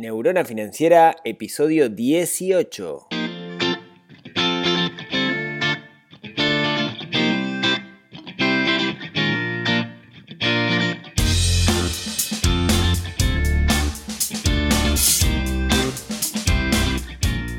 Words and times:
Neurona 0.00 0.46
Financiera, 0.46 1.14
episodio 1.24 1.90
18. 1.90 3.08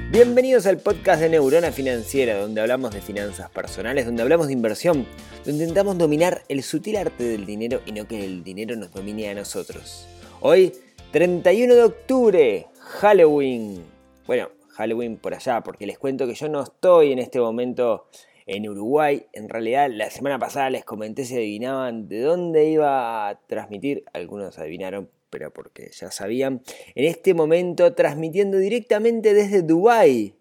Bienvenidos 0.09 0.65
al 0.65 0.79
podcast 0.79 1.21
de 1.21 1.29
Neurona 1.29 1.71
Financiera, 1.71 2.39
donde 2.39 2.59
hablamos 2.59 2.91
de 2.91 3.01
finanzas 3.01 3.51
personales, 3.51 4.07
donde 4.07 4.23
hablamos 4.23 4.47
de 4.47 4.53
inversión, 4.53 5.05
donde 5.45 5.65
intentamos 5.65 5.95
dominar 5.99 6.41
el 6.49 6.63
sutil 6.63 6.97
arte 6.97 7.23
del 7.23 7.45
dinero 7.45 7.83
y 7.85 7.91
no 7.91 8.07
que 8.07 8.25
el 8.25 8.43
dinero 8.43 8.75
nos 8.75 8.91
domine 8.91 9.29
a 9.29 9.35
nosotros. 9.35 10.07
Hoy 10.43 10.73
31 11.11 11.75
de 11.75 11.83
octubre, 11.83 12.67
Halloween. 12.79 13.83
Bueno, 14.25 14.47
Halloween 14.69 15.17
por 15.17 15.33
allá, 15.33 15.59
porque 15.59 15.85
les 15.85 15.99
cuento 15.99 16.25
que 16.25 16.35
yo 16.35 16.47
no 16.47 16.63
estoy 16.63 17.11
en 17.11 17.19
este 17.19 17.37
momento 17.41 18.07
en 18.45 18.69
Uruguay. 18.69 19.25
En 19.33 19.49
realidad, 19.49 19.89
la 19.91 20.09
semana 20.09 20.39
pasada 20.39 20.69
les 20.69 20.85
comenté 20.85 21.25
si 21.25 21.35
adivinaban 21.35 22.07
de 22.07 22.21
dónde 22.21 22.69
iba 22.69 23.27
a 23.27 23.41
transmitir. 23.41 24.05
Algunos 24.13 24.57
adivinaron, 24.57 25.09
pero 25.29 25.51
porque 25.51 25.91
ya 25.91 26.11
sabían. 26.11 26.61
En 26.95 27.03
este 27.03 27.33
momento, 27.33 27.93
transmitiendo 27.93 28.57
directamente 28.57 29.33
desde 29.33 29.63
Dubái. 29.63 30.35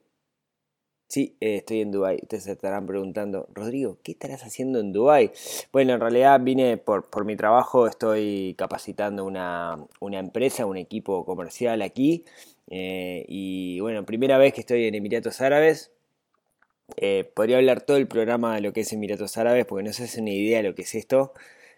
Sí, 1.11 1.37
eh, 1.41 1.57
estoy 1.57 1.81
en 1.81 1.91
Dubai. 1.91 2.21
Ustedes 2.23 2.45
se 2.45 2.53
estarán 2.53 2.87
preguntando, 2.87 3.49
Rodrigo, 3.53 3.99
¿qué 4.05 4.13
estarás 4.13 4.45
haciendo 4.45 4.79
en 4.79 4.93
Dubai? 4.93 5.33
Bueno, 5.73 5.93
en 5.95 6.01
realidad 6.01 6.41
vine 6.41 6.77
por, 6.77 7.11
por 7.11 7.25
mi 7.25 7.35
trabajo, 7.35 7.89
estoy 7.89 8.55
capacitando 8.57 9.25
una, 9.25 9.77
una, 9.99 10.21
empresa, 10.21 10.67
un 10.67 10.77
equipo 10.77 11.25
comercial 11.25 11.83
aquí. 11.83 12.25
Eh, 12.69 13.25
y 13.27 13.81
bueno, 13.81 14.07
primera 14.07 14.39
vez 14.39 14.55
que 14.55 14.61
estoy 14.61 14.85
en 14.87 14.95
Emiratos 14.95 15.41
Árabes. 15.41 15.91
Eh, 16.97 17.25
podría 17.35 17.57
hablar 17.57 17.81
todo 17.83 17.97
el 17.97 18.07
programa 18.07 18.55
de 18.55 18.61
lo 18.61 18.73
que 18.73 18.83
es 18.83 18.93
Emiratos 18.93 19.37
Árabes, 19.37 19.67
porque 19.67 19.83
no 19.83 19.93
se 19.93 20.05
hace 20.05 20.23
ni 20.23 20.37
idea 20.37 20.59
de 20.59 20.69
lo 20.69 20.77
que 20.77 20.83
es 20.83 20.95
esto. 20.95 21.33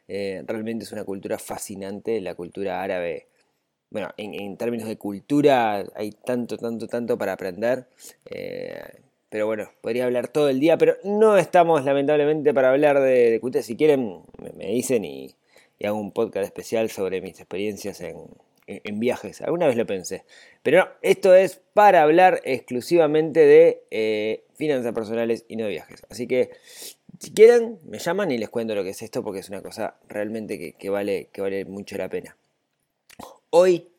realmente 0.09 0.85
es 0.85 0.93
una 0.93 1.05
cultura 1.05 1.39
fascinante, 1.39 2.21
la 2.21 2.35
cultura 2.35 2.83
árabe 2.83 3.29
bueno, 3.91 4.11
en, 4.17 4.35
en, 4.35 4.57
términos 4.57 4.89
de 4.89 4.97
cultura 4.97 5.85
hay 5.95 6.13
tanto, 6.13 6.57
tanto, 6.57 6.87
tanto 6.89 7.19
para 7.19 7.35
aprender. 7.35 7.89
Pero 9.33 9.47
bueno, 9.47 9.71
podría 9.81 10.05
hablar 10.05 10.29
todo 10.29 10.51
el 10.51 10.61
día, 10.61 10.77
pero 10.77 10.99
no 11.05 11.39
estamos 11.39 11.87
lamentablemente 11.87 12.53
para 12.53 12.69
hablar 12.69 13.01
de, 13.01 13.41
de 13.41 13.63
Si 13.63 13.77
quieren, 13.77 14.21
me, 14.59 14.67
dicen 14.67 15.07
y, 15.07 15.35
hago 15.83 15.99
un 15.99 16.13
podcast 16.13 16.45
especial 16.45 16.91
sobre 16.91 17.23
mis 17.23 17.41
experiencias 17.41 18.03
en, 18.03 19.01
viajes. 19.01 19.41
Alguna 19.41 19.69
vez 19.69 19.77
lo 19.77 19.87
pensé. 19.87 20.25
Pero 20.63 20.81
no, 20.81 20.89
esto 21.01 21.35
es 21.35 21.63
para 21.73 22.03
hablar 22.03 22.43
exclusivamente 22.45 23.41
de 23.41 23.85
eh, 23.91 24.45
finanzas 24.53 24.93
personales 24.93 25.47
y 25.49 25.57
no 25.57 25.65
de 25.65 25.71
viajes. 25.71 26.03
Así 26.11 26.27
que 26.27 26.51
si 27.19 27.33
quieren, 27.33 27.79
me 27.85 28.01
llaman 28.01 28.33
y 28.33 28.37
les 28.37 28.51
cuento 28.51 28.75
lo 28.75 28.85
que 28.85 28.91
es 28.91 29.01
esto 29.01 29.25
porque 29.25 29.41
es 29.41 29.49
una 29.49 29.63
cosa 29.63 29.97
realmente 30.09 30.75
que 30.79 30.91
vale 30.91 31.31
mucho 31.65 31.97
la 31.97 32.11
pena. 32.11 32.37
Hoy 33.49 33.92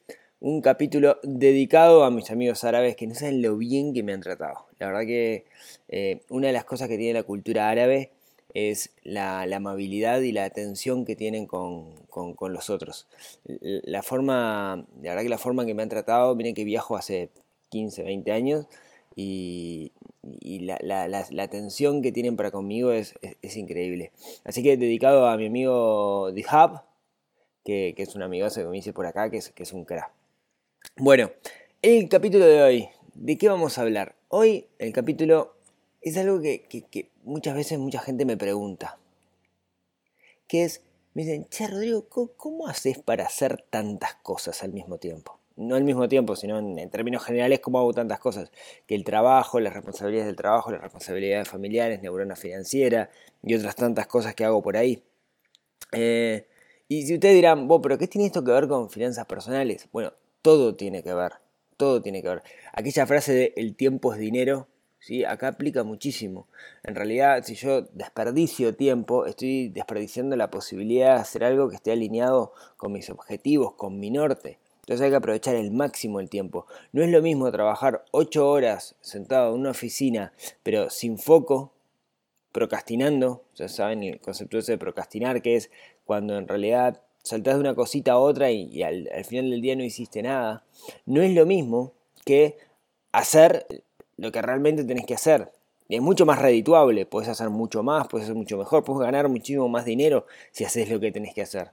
un 0.44 0.60
capítulo 0.60 1.20
dedicado 1.24 2.04
a 2.04 2.12
mis 2.12 2.30
amigos 2.30 2.66
árabes 2.66 2.98
que 2.98 3.08
no 3.08 3.16
saben 3.16 3.42
lo 3.42 3.56
bien 3.56 3.94
que 3.94 4.04
me 4.04 4.12
han 4.12 4.20
tratado. 4.20 4.66
La 4.78 4.88
verdad 4.88 5.06
que 5.06 5.46
eh, 5.88 6.20
una 6.28 6.48
de 6.48 6.54
las 6.54 6.66
cosas 6.66 6.90
que 6.90 6.98
tiene 6.98 7.14
la 7.14 7.24
cultura 7.24 7.70
árabe 7.70 8.12
es 8.54 8.90
la, 9.04 9.44
amabilidad 9.44 10.20
y 10.20 10.34
la 10.34 10.44
atención 10.44 11.06
que 11.06 11.16
tienen 11.16 11.48
con, 11.48 11.96
los 12.42 12.70
otros. 12.70 13.08
La 13.46 14.04
forma, 14.04 14.86
la 15.02 15.12
verdad 15.12 15.24
que 15.24 15.30
la 15.30 15.38
forma 15.38 15.64
en 15.64 15.68
que 15.70 15.74
me 15.76 15.84
han 15.84 15.88
tratado, 15.88 16.36
miren 16.36 16.54
que 16.54 16.66
viajo 16.66 16.98
hace 16.98 17.30
15, 17.70 18.04
20 18.04 18.32
años 18.34 18.68
y, 19.16 19.94
la, 20.60 21.06
atención 21.40 22.02
que 22.02 22.12
tienen 22.12 22.36
para 22.36 22.52
conmigo 22.52 22.92
es, 22.92 23.16
increíble. 23.56 24.12
Así 24.44 24.62
que 24.62 24.76
dedicado 24.76 25.26
a 25.26 25.38
mi 25.38 25.46
amigo 25.46 26.34
Dihab, 26.34 26.84
que, 27.64 27.96
es 27.96 28.14
un 28.14 28.24
amigo 28.24 28.50
que 28.54 28.66
me 28.66 28.72
dice 28.72 28.92
por 28.92 29.06
acá, 29.06 29.30
que 29.30 29.38
es, 29.38 29.50
que 29.50 29.64
es 29.64 29.72
un 29.72 29.86
crack. 29.86 30.12
Bueno, 30.98 31.32
el 31.82 32.08
capítulo 32.08 32.46
de 32.46 32.62
hoy, 32.62 32.90
¿de 33.16 33.36
qué 33.40 33.50
vamos 33.50 33.80
a 33.80 33.82
hablar? 33.82 34.16
Hoy 34.28 34.68
el 34.78 34.94
capítulo 34.94 35.56
es 36.02 36.16
algo 36.18 36.40
que, 36.40 37.10
muchas 37.24 37.56
veces 37.56 37.80
mucha 37.80 38.00
gente 38.00 38.26
me 38.26 38.38
pregunta. 38.38 39.00
Que 40.48 40.66
es, 40.66 40.84
me 41.16 41.24
dicen, 41.24 41.48
che 41.50 41.66
Rodrigo, 41.66 42.06
¿cómo, 42.38 42.68
haces 42.68 43.00
para 43.00 43.26
hacer 43.26 43.66
tantas 43.72 44.14
cosas 44.22 44.62
al 44.62 44.72
mismo 44.72 45.00
tiempo? 45.00 45.40
No 45.56 45.74
al 45.74 45.84
mismo 45.84 46.08
tiempo, 46.08 46.36
sino 46.36 46.60
en, 46.60 46.90
términos 46.92 47.24
generales, 47.24 47.60
¿cómo 47.60 47.80
hago 47.80 47.92
tantas 47.92 48.20
cosas? 48.20 48.52
Que 48.86 48.94
el 48.94 49.04
trabajo, 49.04 49.60
las 49.60 49.74
responsabilidades 49.74 50.28
del 50.28 50.36
trabajo, 50.36 50.70
las 50.70 50.82
responsabilidades 50.82 51.50
familiares, 51.50 52.04
neurona 52.04 52.36
financiera 52.36 53.10
y 53.42 53.56
otras 53.56 53.76
tantas 53.76 54.06
cosas 54.06 54.36
que 54.36 54.46
hago 54.46 54.62
por 54.62 54.78
ahí. 54.78 55.04
Eh, 55.92 56.48
y 56.88 57.08
si 57.08 57.16
ustedes 57.16 57.34
dirán, 57.34 57.68
vos, 57.68 57.80
pero 57.82 57.98
¿qué 57.98 58.08
tiene 58.08 58.28
esto 58.28 58.44
que 58.44 58.52
ver 58.52 58.68
con 58.68 58.92
finanzas 58.92 59.26
personales? 59.26 59.88
Bueno, 59.92 60.14
todo 60.44 60.76
tiene 60.76 61.02
que 61.02 61.14
ver, 61.14 61.32
todo 61.78 62.04
tiene 62.04 62.22
que 62.22 62.28
ver. 62.28 62.44
Aquella 62.74 63.08
frase 63.08 63.34
de 63.34 63.54
el 63.56 63.76
tiempo 63.76 64.14
es 64.14 64.20
dinero, 64.20 64.68
¿sí? 65.00 65.24
acá 65.24 65.48
aplica 65.48 65.84
muchísimo. 65.84 66.48
En 66.84 66.94
realidad, 66.94 67.44
si 67.44 67.56
yo 67.56 67.82
desperdicio 67.94 68.76
tiempo, 68.76 69.26
estoy 69.26 69.70
desperdiciando 69.70 70.36
la 70.36 70.52
posibilidad 70.52 71.16
de 71.16 71.22
hacer 71.22 71.44
algo 71.46 71.70
que 71.70 71.78
esté 71.78 71.94
alineado 71.94 72.54
con 72.78 72.92
mis 72.92 73.10
objetivos, 73.10 73.74
con 73.74 74.00
mi 74.00 74.12
norte. 74.12 74.60
Entonces 74.82 75.06
hay 75.06 75.12
que 75.12 75.16
aprovechar 75.16 75.56
el 75.56 75.72
máximo 75.72 76.20
el 76.20 76.30
tiempo. 76.30 76.68
No 76.92 77.02
es 77.02 77.10
lo 77.10 77.22
mismo 77.22 77.50
trabajar 77.50 78.04
8 78.12 78.50
horas 78.50 78.96
sentado 79.00 79.56
en 79.56 79.62
una 79.62 79.72
oficina, 79.72 80.34
pero 80.62 80.90
sin 80.90 81.18
foco, 81.18 81.72
procrastinando. 82.52 83.46
Ya 83.56 83.70
saben 83.70 84.04
el 84.04 84.20
concepto 84.20 84.58
ese 84.58 84.74
de 84.74 84.78
procrastinar, 84.78 85.42
que 85.42 85.56
es 85.56 85.72
cuando 86.04 86.38
en 86.38 86.50
realidad 86.50 87.02
saltás 87.24 87.56
de 87.56 87.62
una 87.62 87.74
cosita 87.74 88.14
a 88.14 88.18
otra 88.18 88.52
y, 88.52 88.84
al, 88.84 89.08
final 89.26 89.50
del 89.50 89.62
día 89.62 89.76
no 89.76 89.84
hiciste 89.84 90.22
nada, 90.22 90.64
no 91.06 91.22
es 91.22 91.34
lo 91.34 91.46
mismo 91.46 91.94
que 92.26 92.58
hacer 93.12 93.66
lo 94.18 94.32
que 94.32 94.42
realmente 94.42 94.84
tenés 94.84 95.06
que 95.06 95.16
hacer. 95.16 95.52
es 95.90 96.02
mucho 96.02 96.26
más 96.26 96.40
redituable, 96.40 97.06
puedes 97.06 97.30
hacer 97.30 97.50
mucho 97.50 97.82
más, 97.82 98.08
puedes 98.08 98.26
hacer 98.26 98.36
mucho 98.36 98.58
mejor, 98.58 98.84
puedes 98.84 99.02
ganar 99.02 99.28
muchísimo 99.30 99.68
más 99.70 99.86
dinero 99.86 100.26
si 100.52 100.66
haces 100.66 100.90
lo 100.90 101.00
que 101.00 101.12
tenés 101.12 101.34
que 101.34 101.42
hacer. 101.42 101.72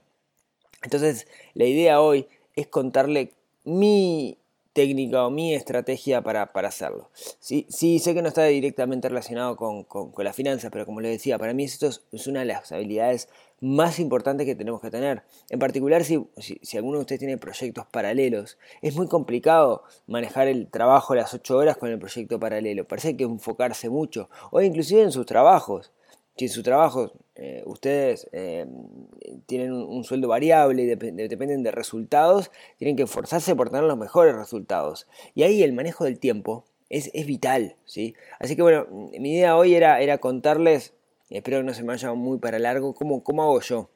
Entonces, 0.81 1.27
la 1.53 1.65
idea 1.65 2.01
hoy 2.01 2.27
es 2.55 2.67
contarle 2.67 3.33
mi 3.63 4.37
técnica 4.73 5.25
o 5.25 5.29
mi 5.29 5.53
estrategia 5.53 6.21
para, 6.21 6.43
hacerlo. 6.43 7.09
Sí, 7.39 7.65
sé 7.69 8.13
que 8.13 8.21
no 8.21 8.29
está 8.29 8.45
directamente 8.45 9.09
relacionado 9.09 9.55
con, 9.55 9.83
con, 9.83 10.11
la 10.23 10.33
finanza, 10.33 10.69
pero 10.69 10.85
como 10.85 11.01
les 11.01 11.11
decía, 11.11 11.37
para 11.37 11.53
mí 11.53 11.63
esto 11.63 11.89
es 12.11 12.27
una 12.27 12.41
de 12.41 12.45
las 12.45 12.71
habilidades 12.71 13.27
más 13.61 13.99
importantes 13.99 14.45
que 14.45 14.55
tenemos 14.55 14.81
que 14.81 14.89
tener. 14.89 15.21
En 15.49 15.59
particular, 15.59 16.03
si, 16.03 16.27
si, 16.37 16.77
alguno 16.77 16.97
de 16.97 17.01
ustedes 17.01 17.19
tiene 17.19 17.37
proyectos 17.37 17.85
paralelos, 17.85 18.57
es 18.81 18.95
muy 18.95 19.07
complicado 19.07 19.83
manejar 20.07 20.47
el 20.47 20.67
trabajo 20.67 21.15
las 21.15 21.33
8 21.33 21.57
horas 21.57 21.77
con 21.77 21.89
el 21.89 21.99
proyecto 21.99 22.39
paralelo. 22.39 22.87
Parece 22.87 23.15
que 23.15 23.23
enfocarse 23.23 23.89
mucho, 23.89 24.29
o 24.49 24.61
inclusive 24.61 25.03
en 25.03 25.11
sus 25.11 25.27
trabajos. 25.27 25.91
Si 26.37 26.45
en 26.45 26.51
sus 26.51 26.63
trabajos 26.63 27.11
eh, 27.35 27.63
ustedes 27.65 28.27
eh, 28.31 28.65
tienen 29.45 29.73
un, 29.73 30.03
sueldo 30.03 30.27
variable 30.27 30.83
y 30.83 30.85
dependen 30.85 31.63
de 31.63 31.71
resultados, 31.71 32.51
tienen 32.77 32.95
que 32.95 33.03
esforzarse 33.03 33.55
por 33.55 33.69
tener 33.69 33.85
los 33.85 33.97
mejores 33.97 34.35
resultados. 34.35 35.07
Y 35.35 35.43
ahí 35.43 35.61
el 35.61 35.73
manejo 35.73 36.05
del 36.05 36.19
tiempo 36.19 36.65
es, 36.89 37.11
es 37.13 37.25
vital. 37.25 37.75
¿sí? 37.85 38.15
Así 38.39 38.55
que 38.55 38.61
bueno, 38.61 38.87
mi 38.89 39.33
idea 39.33 39.57
hoy 39.57 39.75
era, 39.75 40.01
era 40.01 40.17
contarles 40.19 40.93
espero 41.37 41.59
que 41.59 41.63
no 41.63 41.73
se 41.73 41.81
me 41.81 41.89
vaya 41.89 42.13
muy 42.13 42.37
para 42.39 42.59
largo, 42.59 42.93
¿cómo, 42.93 43.23
cómo 43.23 43.43
hago 43.43 43.61
yo? 43.61 43.89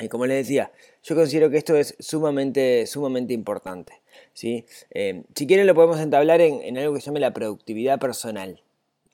Y 0.00 0.08
como 0.08 0.26
les 0.26 0.38
decía, 0.38 0.72
yo 1.02 1.14
considero 1.14 1.50
que 1.50 1.58
esto 1.58 1.76
es 1.76 1.94
sumamente, 2.00 2.86
sumamente 2.86 3.34
importante. 3.34 4.02
¿sí? 4.32 4.66
Eh, 4.90 5.22
si 5.34 5.46
quieren 5.46 5.66
lo 5.66 5.74
podemos 5.74 6.00
entablar 6.00 6.40
en, 6.40 6.76
algo 6.76 6.94
que 6.94 7.00
se 7.00 7.06
llama 7.06 7.20
la 7.20 7.32
productividad 7.32 8.00
personal. 8.00 8.62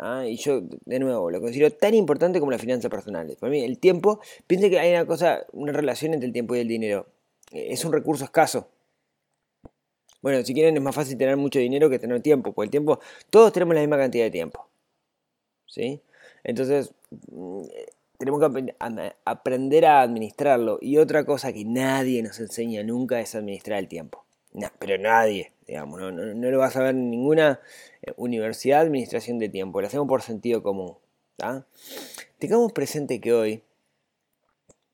¿Ah? 0.02 0.26
Y 0.26 0.36
yo, 0.36 0.62
de 0.84 0.98
nuevo, 0.98 1.30
lo 1.30 1.40
considero 1.40 1.70
tan 1.72 1.94
importante 1.94 2.40
como 2.40 2.50
la 2.50 2.58
finanza 2.58 2.88
personal. 2.88 3.34
Para 3.38 3.50
mí, 3.50 3.62
el 3.62 3.78
tiempo, 3.78 4.20
piensen 4.46 4.70
que 4.70 4.78
hay 4.78 4.92
una 4.92 5.06
cosa, 5.06 5.46
una 5.52 5.72
relación 5.72 6.12
entre 6.14 6.26
el 6.26 6.32
tiempo 6.32 6.54
y 6.54 6.60
el 6.60 6.68
dinero. 6.68 7.06
Eh, 7.52 7.68
es 7.70 7.84
un 7.84 7.92
recurso 7.92 8.24
escaso. 8.24 8.68
Bueno, 10.20 10.44
si 10.44 10.54
quieren 10.54 10.76
es 10.76 10.82
más 10.82 10.94
fácil 10.94 11.16
tener 11.18 11.36
mucho 11.36 11.58
dinero 11.58 11.90
que 11.90 11.98
tener 11.98 12.20
tiempo, 12.20 12.52
porque 12.52 12.66
el 12.66 12.70
tiempo, 12.70 13.00
todos 13.30 13.52
tenemos 13.52 13.74
la 13.74 13.80
misma 13.80 13.98
cantidad 13.98 14.24
de 14.24 14.30
tiempo. 14.30 14.68
¿Sí? 15.66 16.00
Entonces, 16.44 16.92
mm, 17.30 17.62
tenemos 18.18 18.40
que 18.40 18.74
aprender 19.24 19.86
a 19.86 20.02
administrarlo. 20.02 20.78
Y 20.80 20.98
otra 20.98 21.24
cosa 21.24 21.52
que 21.52 21.64
nadie 21.64 22.22
nos 22.22 22.38
enseña 22.38 22.82
nunca 22.82 23.20
es 23.20 23.34
administrar 23.34 23.78
el 23.78 23.88
tiempo. 23.88 24.24
pero 24.78 24.98
nadie, 24.98 25.50
digamos, 25.72 26.02
no, 26.12 26.50
lo 26.50 26.58
vas 26.58 26.76
a 26.76 26.82
ver 26.82 26.90
en 26.90 27.10
ninguna 27.10 27.58
eh, 28.02 28.12
universidad 28.16 28.82
administración 28.82 29.38
de 29.38 29.48
tiempo. 29.48 29.80
Lo 29.80 29.86
hacemos 29.86 30.06
por 30.06 30.20
sentido 30.20 30.62
común. 30.62 30.98
Tengamos 32.38 32.72
presente 32.72 33.22
que 33.22 33.32
hoy 33.32 33.62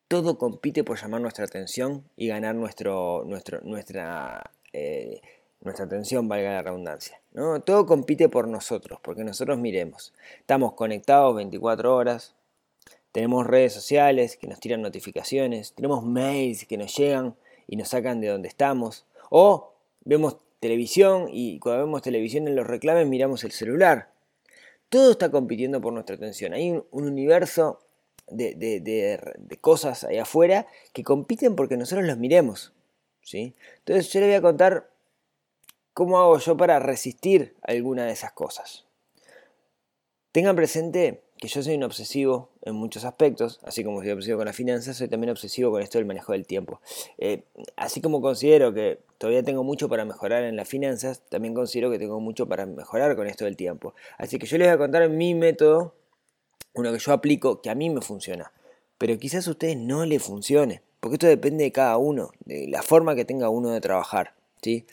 todo 0.06 0.38
compite 0.38 0.84
por 0.84 0.96
llamar 0.96 1.20
nuestra 1.20 1.46
atención 1.46 2.04
y 2.16 2.28
ganar 2.28 2.54
nuestro, 2.54 3.24
nuestro, 3.26 3.60
nuestra, 3.62 4.52
eh, 4.72 5.20
nuestra 5.62 5.86
atención, 5.86 6.28
valga 6.28 6.52
la 6.52 6.62
redundancia. 6.62 7.20
¿no? 7.32 7.60
Todo 7.60 7.84
compite 7.84 8.28
por 8.28 8.46
nosotros, 8.46 9.00
porque 9.02 9.24
nosotros 9.24 9.58
miremos. 9.58 10.14
Estamos 10.38 10.74
conectados 10.74 11.34
24 11.34 11.92
horas, 11.92 12.36
tenemos 13.10 13.48
redes 13.48 13.72
sociales 13.72 14.36
que 14.36 14.46
nos 14.46 14.60
tiran 14.60 14.80
notificaciones, 14.80 15.72
tenemos 15.72 16.04
mails 16.04 16.66
que 16.66 16.78
nos 16.78 16.96
llegan 16.96 17.34
y 17.66 17.74
nos 17.74 17.88
sacan 17.88 18.20
de 18.20 18.28
donde 18.28 18.46
estamos, 18.46 19.06
o 19.28 19.72
vemos 20.04 20.36
televisión 20.60 21.28
y 21.30 21.58
cuando 21.58 21.84
vemos 21.84 22.02
televisión 22.02 22.48
en 22.48 22.56
los 22.56 22.66
reclames 22.66 23.06
miramos 23.06 23.44
el 23.44 23.52
celular. 23.52 24.10
Todo 24.88 25.12
está 25.12 25.30
compitiendo 25.30 25.80
por 25.80 25.92
nuestra 25.92 26.16
atención. 26.16 26.54
Hay 26.54 26.70
un, 26.70 26.84
universo 26.90 27.80
de, 28.28 28.54
de, 28.54 29.56
cosas 29.60 30.04
ahí 30.04 30.18
afuera 30.18 30.66
que 30.92 31.02
compiten 31.02 31.56
porque 31.56 31.76
nosotros 31.76 32.06
los 32.06 32.18
miremos. 32.18 32.72
¿sí? 33.22 33.54
Entonces 33.78 34.12
yo 34.12 34.20
le 34.20 34.26
voy 34.26 34.36
a 34.36 34.42
contar 34.42 34.90
cómo 35.92 36.18
hago 36.18 36.38
yo 36.38 36.56
para 36.56 36.78
resistir 36.78 37.54
alguna 37.62 38.06
de 38.06 38.12
esas 38.12 38.32
cosas. 38.32 38.84
Tengan 40.32 40.56
presente 40.56 41.22
que 41.40 41.48
yo 41.48 41.62
soy 41.62 41.74
un 41.74 41.84
obsesivo 41.84 42.50
en 42.62 42.74
muchos 42.74 43.04
aspectos, 43.04 43.60
así 43.62 43.84
como 43.84 44.00
soy 44.00 44.10
obsesivo 44.10 44.38
con 44.38 44.46
las 44.46 44.56
finanzas, 44.56 44.96
soy 44.96 45.08
también 45.08 45.30
obsesivo 45.30 45.70
con 45.70 45.82
esto 45.82 45.98
del 45.98 46.06
manejo 46.06 46.32
del 46.32 46.46
tiempo. 46.46 46.80
Eh, 47.18 47.44
así 47.76 48.00
como 48.00 48.20
considero 48.20 48.74
que 48.74 48.98
todavía 49.18 49.42
tengo 49.42 49.62
mucho 49.62 49.88
para 49.88 50.04
mejorar 50.04 50.42
en 50.44 50.56
las 50.56 50.68
finanzas, 50.68 51.22
también 51.28 51.54
considero 51.54 51.90
que 51.90 51.98
tengo 51.98 52.20
mucho 52.20 52.48
para 52.48 52.66
mejorar 52.66 53.14
con 53.14 53.26
esto 53.28 53.44
del 53.44 53.56
tiempo. 53.56 53.94
Así 54.18 54.38
que 54.38 54.46
yo 54.46 54.58
les 54.58 54.66
voy 54.66 54.74
a 54.74 54.78
contar 54.78 55.08
mi 55.08 55.34
método, 55.34 55.94
uno 56.74 56.92
que 56.92 56.98
yo 56.98 57.12
aplico, 57.12 57.62
que 57.62 57.70
a 57.70 57.74
mí 57.74 57.88
me 57.88 58.00
funciona, 58.00 58.52
pero 58.98 59.16
quizás 59.18 59.46
a 59.46 59.52
ustedes 59.52 59.76
no 59.76 60.04
le 60.06 60.18
funcione, 60.18 60.82
porque 60.98 61.14
esto 61.14 61.28
depende 61.28 61.64
de 61.64 61.72
cada 61.72 61.96
uno, 61.98 62.32
de 62.44 62.66
la 62.68 62.82
forma 62.82 63.14
que 63.14 63.24
tenga 63.24 63.48
uno 63.48 63.70
de 63.70 63.80
trabajar. 63.80 64.34
¿sí? 64.60 64.86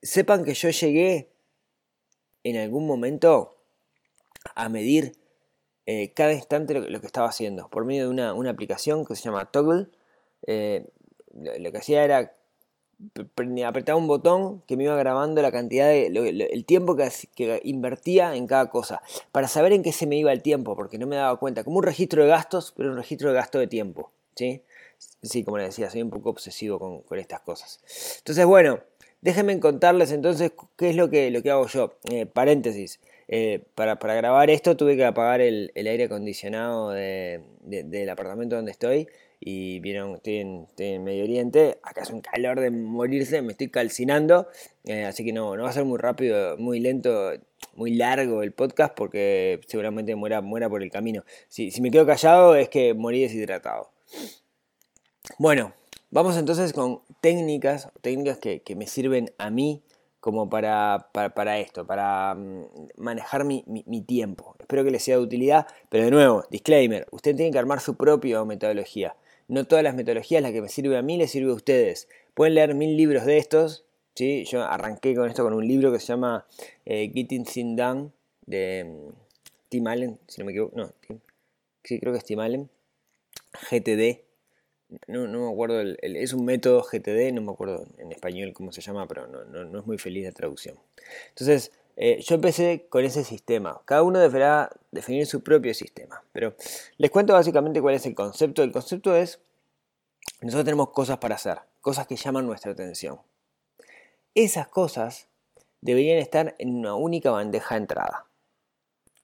Sepan 0.00 0.44
que 0.44 0.54
yo 0.54 0.70
llegué 0.70 1.28
en 2.42 2.56
algún 2.56 2.86
momento 2.86 3.56
a 4.54 4.68
medir 4.68 5.21
eh, 5.86 6.12
cada 6.14 6.32
instante 6.32 6.74
lo, 6.74 7.00
que 7.00 7.06
estaba 7.06 7.28
haciendo 7.28 7.68
por 7.68 7.84
medio 7.84 8.04
de 8.04 8.10
una, 8.10 8.50
aplicación 8.50 9.04
que 9.04 9.16
se 9.16 9.22
llama 9.22 9.46
Toggle. 9.46 9.86
Eh, 10.46 10.86
lo, 11.34 11.72
que 11.72 11.78
hacía 11.78 12.04
era 12.04 12.32
apretaba 13.66 13.98
un 13.98 14.06
botón 14.06 14.62
que 14.66 14.76
me 14.76 14.84
iba 14.84 14.94
grabando 14.96 15.42
la 15.42 15.50
cantidad 15.50 15.88
de 15.88 16.06
el 16.06 16.64
tiempo 16.64 16.96
que, 16.96 17.60
invertía 17.64 18.36
en 18.36 18.46
cada 18.46 18.70
cosa 18.70 19.02
para 19.32 19.48
saber 19.48 19.72
en 19.72 19.82
qué 19.82 19.92
se 19.92 20.06
me 20.06 20.16
iba 20.16 20.32
el 20.32 20.42
tiempo 20.42 20.76
porque 20.76 20.98
no 20.98 21.06
me 21.06 21.16
daba 21.16 21.36
cuenta 21.36 21.64
como 21.64 21.78
un 21.78 21.82
registro 21.82 22.22
de 22.22 22.28
gastos 22.28 22.72
pero 22.76 22.90
un 22.90 22.96
registro 22.96 23.28
de 23.30 23.34
gasto 23.34 23.58
de 23.58 23.66
tiempo 23.66 24.12
sí 24.36 24.62
sí 25.22 25.42
como 25.42 25.58
les 25.58 25.68
decía 25.68 25.90
soy 25.90 26.02
un 26.02 26.10
poco 26.10 26.30
obsesivo 26.30 27.02
con, 27.08 27.18
estas 27.18 27.40
cosas. 27.40 27.80
Entonces 28.18 28.46
bueno 28.46 28.80
déjenme 29.20 29.58
contarles 29.58 30.12
entonces 30.12 30.52
qué 30.76 30.90
es 30.90 30.96
lo 30.96 31.10
que, 31.10 31.30
lo 31.30 31.42
que 31.42 31.50
hago 31.50 31.66
yo. 31.66 31.94
Eh, 32.10 32.26
paréntesis 32.26 33.00
eh, 33.28 33.64
para, 33.74 33.96
grabar 33.96 34.50
esto 34.50 34.76
tuve 34.76 34.96
que 34.96 35.04
apagar 35.04 35.40
el, 35.40 35.70
aire 35.74 36.04
acondicionado 36.04 36.90
del 36.90 38.10
apartamento 38.10 38.56
donde 38.56 38.72
estoy. 38.72 39.08
Y 39.44 39.80
vieron, 39.80 40.14
estoy 40.14 40.36
en, 40.36 41.02
Medio 41.02 41.24
Oriente, 41.24 41.80
acá 41.82 42.02
es 42.02 42.10
un 42.10 42.20
calor 42.20 42.60
de 42.60 42.70
morirse, 42.70 43.42
me 43.42 43.52
estoy 43.52 43.70
calcinando. 43.70 44.46
Eh, 44.84 45.04
así 45.04 45.24
que 45.24 45.32
no, 45.32 45.56
no 45.56 45.64
va 45.64 45.70
a 45.70 45.72
ser 45.72 45.84
muy 45.84 45.98
rápido, 45.98 46.56
muy 46.58 46.78
lento, 46.78 47.32
muy 47.74 47.94
largo 47.94 48.42
el 48.42 48.52
podcast 48.52 48.94
porque 48.94 49.60
seguramente 49.66 50.14
muera, 50.14 50.42
muera 50.42 50.68
por 50.68 50.82
el 50.82 50.92
camino. 50.92 51.24
Si, 51.48 51.72
me 51.80 51.90
quedo 51.90 52.06
callado 52.06 52.54
es 52.54 52.68
que 52.68 52.94
morí 52.94 53.22
deshidratado. 53.22 53.90
Bueno, 55.38 55.72
vamos 56.10 56.36
entonces 56.36 56.72
con 56.72 57.00
técnicas, 57.20 57.88
técnicas 58.00 58.38
que 58.38 58.76
me 58.76 58.86
sirven 58.86 59.32
a 59.38 59.50
mí 59.50 59.82
como 60.22 60.48
para, 60.48 61.08
para, 61.12 61.58
esto, 61.58 61.84
para 61.84 62.36
mm, 62.36 62.66
manejar 62.96 63.44
mi, 63.44 63.64
tiempo. 64.06 64.54
Espero 64.60 64.84
que 64.84 64.92
les 64.92 65.02
sea 65.02 65.16
de 65.16 65.22
utilidad, 65.24 65.66
pero 65.88 66.04
de 66.04 66.12
nuevo, 66.12 66.44
disclaimer, 66.48 67.08
usted 67.10 67.34
tiene 67.34 67.50
que 67.50 67.58
armar 67.58 67.80
su 67.80 67.96
propia 67.96 68.44
metodología. 68.44 69.16
No 69.48 69.64
todas 69.64 69.82
las 69.82 69.96
metodologías, 69.96 70.40
la 70.40 70.52
que 70.52 70.62
me 70.62 70.68
sirve 70.68 70.96
a 70.96 71.02
mí, 71.02 71.16
les 71.16 71.32
sirve 71.32 71.50
a 71.50 71.54
ustedes. 71.54 72.08
Pueden 72.34 72.54
leer 72.54 72.76
mil 72.76 72.96
libros 72.96 73.24
de 73.24 73.38
estos, 73.38 73.84
¿sí? 74.14 74.44
yo 74.44 74.62
arranqué 74.62 75.16
con 75.16 75.28
esto 75.28 75.42
con 75.42 75.54
un 75.54 75.66
libro 75.66 75.90
que 75.90 75.98
se 75.98 76.06
llama 76.06 76.46
eh, 76.86 77.10
Getting 77.12 77.44
Things 77.44 77.76
Done, 77.76 78.10
de 78.46 78.84
mm, 78.84 79.12
Tim 79.70 79.86
Allen, 79.88 80.20
si 80.28 80.40
no 80.40 80.44
me 80.44 80.52
equivoco, 80.52 80.76
no, 80.76 80.92
sí, 81.82 81.98
creo 81.98 82.12
que 82.12 82.18
es 82.18 82.24
Tim 82.24 82.38
Allen, 82.38 82.70
GTD, 83.70 84.20
no, 85.06 85.26
no 85.26 85.46
me 85.46 85.52
acuerdo, 85.52 85.82
es 86.02 86.32
un 86.32 86.44
método 86.44 86.82
GTD, 86.82 87.32
no 87.32 87.42
me 87.42 87.52
acuerdo 87.52 87.86
en 87.98 88.12
español 88.12 88.52
cómo 88.52 88.72
se 88.72 88.80
llama, 88.80 89.06
pero 89.08 89.26
no, 89.26 89.44
no, 89.44 89.78
es 89.78 89.86
muy 89.86 89.98
feliz 89.98 90.24
de 90.24 90.32
traducción. 90.32 90.76
Entonces, 91.30 91.72
eh, 91.96 92.20
yo 92.22 92.34
empecé 92.34 92.86
con 92.88 93.04
ese 93.04 93.24
sistema. 93.24 93.80
Cada 93.84 94.02
uno 94.02 94.18
deberá 94.18 94.70
definir 94.90 95.26
su 95.26 95.42
propio 95.42 95.74
sistema. 95.74 96.24
Pero 96.32 96.54
les 96.96 97.10
cuento 97.10 97.32
básicamente 97.32 97.80
cuál 97.80 97.94
es 97.94 98.06
el 98.06 98.14
concepto. 98.14 98.62
El 98.62 98.72
concepto 98.72 99.14
es, 99.14 99.40
nosotros 100.40 100.64
tenemos 100.64 100.90
cosas 100.90 101.18
para 101.18 101.34
hacer, 101.34 101.58
cosas 101.80 102.06
que 102.06 102.16
llaman 102.16 102.46
nuestra 102.46 102.72
atención. 102.72 103.20
Esas 104.34 104.68
cosas 104.68 105.28
deberían 105.80 106.18
estar 106.18 106.54
en 106.58 106.76
una 106.76 106.94
única 106.94 107.30
bandeja 107.30 107.74
de 107.74 107.80
entrada. 107.82 108.26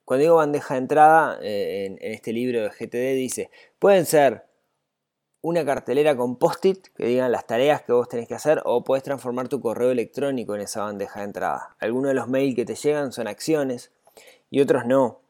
Cuando 0.04 0.22
digo 0.22 0.36
bandeja 0.36 0.74
de 0.74 0.80
entrada, 0.80 1.38
eh, 1.42 1.86
en, 1.86 1.98
en 2.00 2.12
este 2.12 2.32
libro 2.32 2.62
de 2.62 2.70
GTD 2.70 3.14
dice, 3.14 3.50
pueden 3.78 4.06
ser 4.06 4.47
una 5.40 5.64
cartelera 5.64 6.16
con 6.16 6.36
post-it 6.36 6.88
que 6.96 7.06
digan 7.06 7.30
las 7.30 7.46
tareas 7.46 7.82
que 7.82 7.92
vos 7.92 8.08
tenés 8.08 8.26
que 8.26 8.34
hacer 8.34 8.60
o 8.64 8.82
puedes 8.82 9.04
transformar 9.04 9.48
tu 9.48 9.60
correo 9.60 9.90
electrónico 9.90 10.54
en 10.54 10.62
esa 10.62 10.82
bandeja 10.82 11.20
de 11.20 11.26
entrada. 11.26 11.76
Algunos 11.78 12.08
de 12.08 12.14
los 12.14 12.28
mails 12.28 12.56
que 12.56 12.64
te 12.64 12.74
llegan 12.74 13.12
son 13.12 13.28
acciones 13.28 13.92
y 14.50 14.60
otros 14.60 14.84
no. 14.86 15.20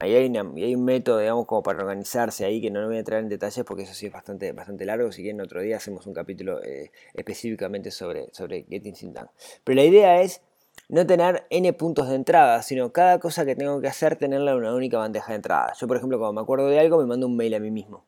Ahí 0.00 0.14
hay, 0.14 0.28
un 0.28 0.84
método, 0.84 1.18
digamos, 1.18 1.46
como 1.46 1.62
para 1.62 1.80
organizarse 1.80 2.44
ahí 2.44 2.60
que 2.60 2.70
no 2.70 2.80
lo 2.80 2.86
voy 2.86 2.96
a 2.96 2.98
entrar 3.00 3.20
en 3.20 3.28
detalles 3.28 3.64
porque 3.64 3.82
eso 3.82 3.94
sí 3.94 4.06
es 4.06 4.12
bastante, 4.12 4.52
bastante 4.52 4.84
largo. 4.84 5.10
Si 5.10 5.22
quieren, 5.22 5.40
otro 5.40 5.60
día 5.60 5.76
hacemos 5.76 6.06
un 6.06 6.12
capítulo 6.12 6.62
eh, 6.62 6.92
específicamente 7.14 7.90
sobre, 7.90 8.28
sobre 8.32 8.64
Getting 8.68 8.94
Things. 8.94 9.20
Pero 9.64 9.76
la 9.76 9.84
idea 9.84 10.20
es 10.20 10.42
no 10.88 11.04
tener 11.06 11.46
n 11.50 11.72
puntos 11.72 12.08
de 12.08 12.14
entrada, 12.14 12.62
sino 12.62 12.92
cada 12.92 13.18
cosa 13.18 13.44
que 13.44 13.56
tengo 13.56 13.80
que 13.80 13.88
hacer 13.88 14.16
tenerla 14.16 14.52
en 14.52 14.58
una 14.58 14.74
única 14.74 14.98
bandeja 14.98 15.32
de 15.32 15.36
entrada. 15.36 15.72
Yo, 15.72 15.88
por 15.88 15.96
ejemplo, 15.96 16.18
cuando 16.18 16.34
me 16.34 16.42
acuerdo 16.42 16.68
de 16.68 16.78
algo, 16.78 16.98
me 16.98 17.06
mando 17.06 17.26
un 17.26 17.36
mail 17.36 17.54
a 17.54 17.58
mí 17.58 17.70
mismo 17.70 18.04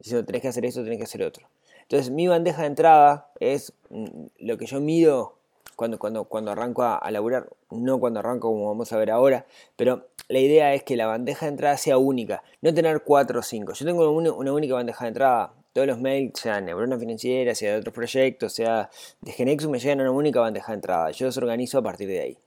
diciendo 0.00 0.26
tenés 0.26 0.42
que 0.42 0.48
hacer 0.48 0.64
esto, 0.64 0.82
tenés 0.82 0.98
que 0.98 1.04
hacer 1.04 1.22
otro. 1.22 1.46
Entonces 1.82 2.10
mi 2.10 2.26
bandeja 2.26 2.62
de 2.62 2.68
entrada 2.68 3.30
es 3.38 3.72
mm, 3.90 4.26
lo 4.40 4.58
que 4.58 4.66
yo 4.66 4.80
mido 4.80 5.36
cuando, 5.76 5.98
cuando, 5.98 6.24
cuando 6.24 6.50
arranco 6.50 6.82
a, 6.82 6.96
a, 6.96 7.10
laburar, 7.10 7.48
no 7.70 8.00
cuando 8.00 8.20
arranco 8.20 8.48
como 8.48 8.68
vamos 8.68 8.92
a 8.92 8.98
ver 8.98 9.10
ahora, 9.10 9.46
pero 9.76 10.08
la 10.28 10.38
idea 10.38 10.74
es 10.74 10.84
que 10.84 10.96
la 10.96 11.06
bandeja 11.06 11.46
de 11.46 11.50
entrada 11.50 11.76
sea 11.76 11.98
única, 11.98 12.42
no 12.60 12.72
tener 12.72 13.02
cuatro 13.02 13.40
o 13.40 13.42
cinco. 13.42 13.72
Yo 13.72 13.84
tengo 13.84 14.10
una, 14.10 14.52
única 14.52 14.74
bandeja 14.74 15.04
de 15.04 15.08
entrada, 15.08 15.54
todos 15.72 15.86
los 15.86 15.98
mails, 16.00 16.38
sea 16.38 16.60
Neurona 16.60 16.98
Financiera, 16.98 17.54
sea 17.54 17.72
de 17.72 17.78
otros 17.78 17.94
proyectos, 17.94 18.52
sea 18.52 18.90
de 19.20 19.32
Genexus, 19.32 19.70
me 19.70 19.80
llegan 19.80 20.00
a 20.00 20.02
una 20.04 20.12
única 20.12 20.40
bandeja 20.40 20.72
de 20.72 20.76
entrada. 20.76 21.10
Yo 21.10 21.26
los 21.26 21.36
organizo 21.36 21.78
a 21.78 21.82
partir 21.82 22.08
de 22.08 22.20
ahí. 22.20 22.38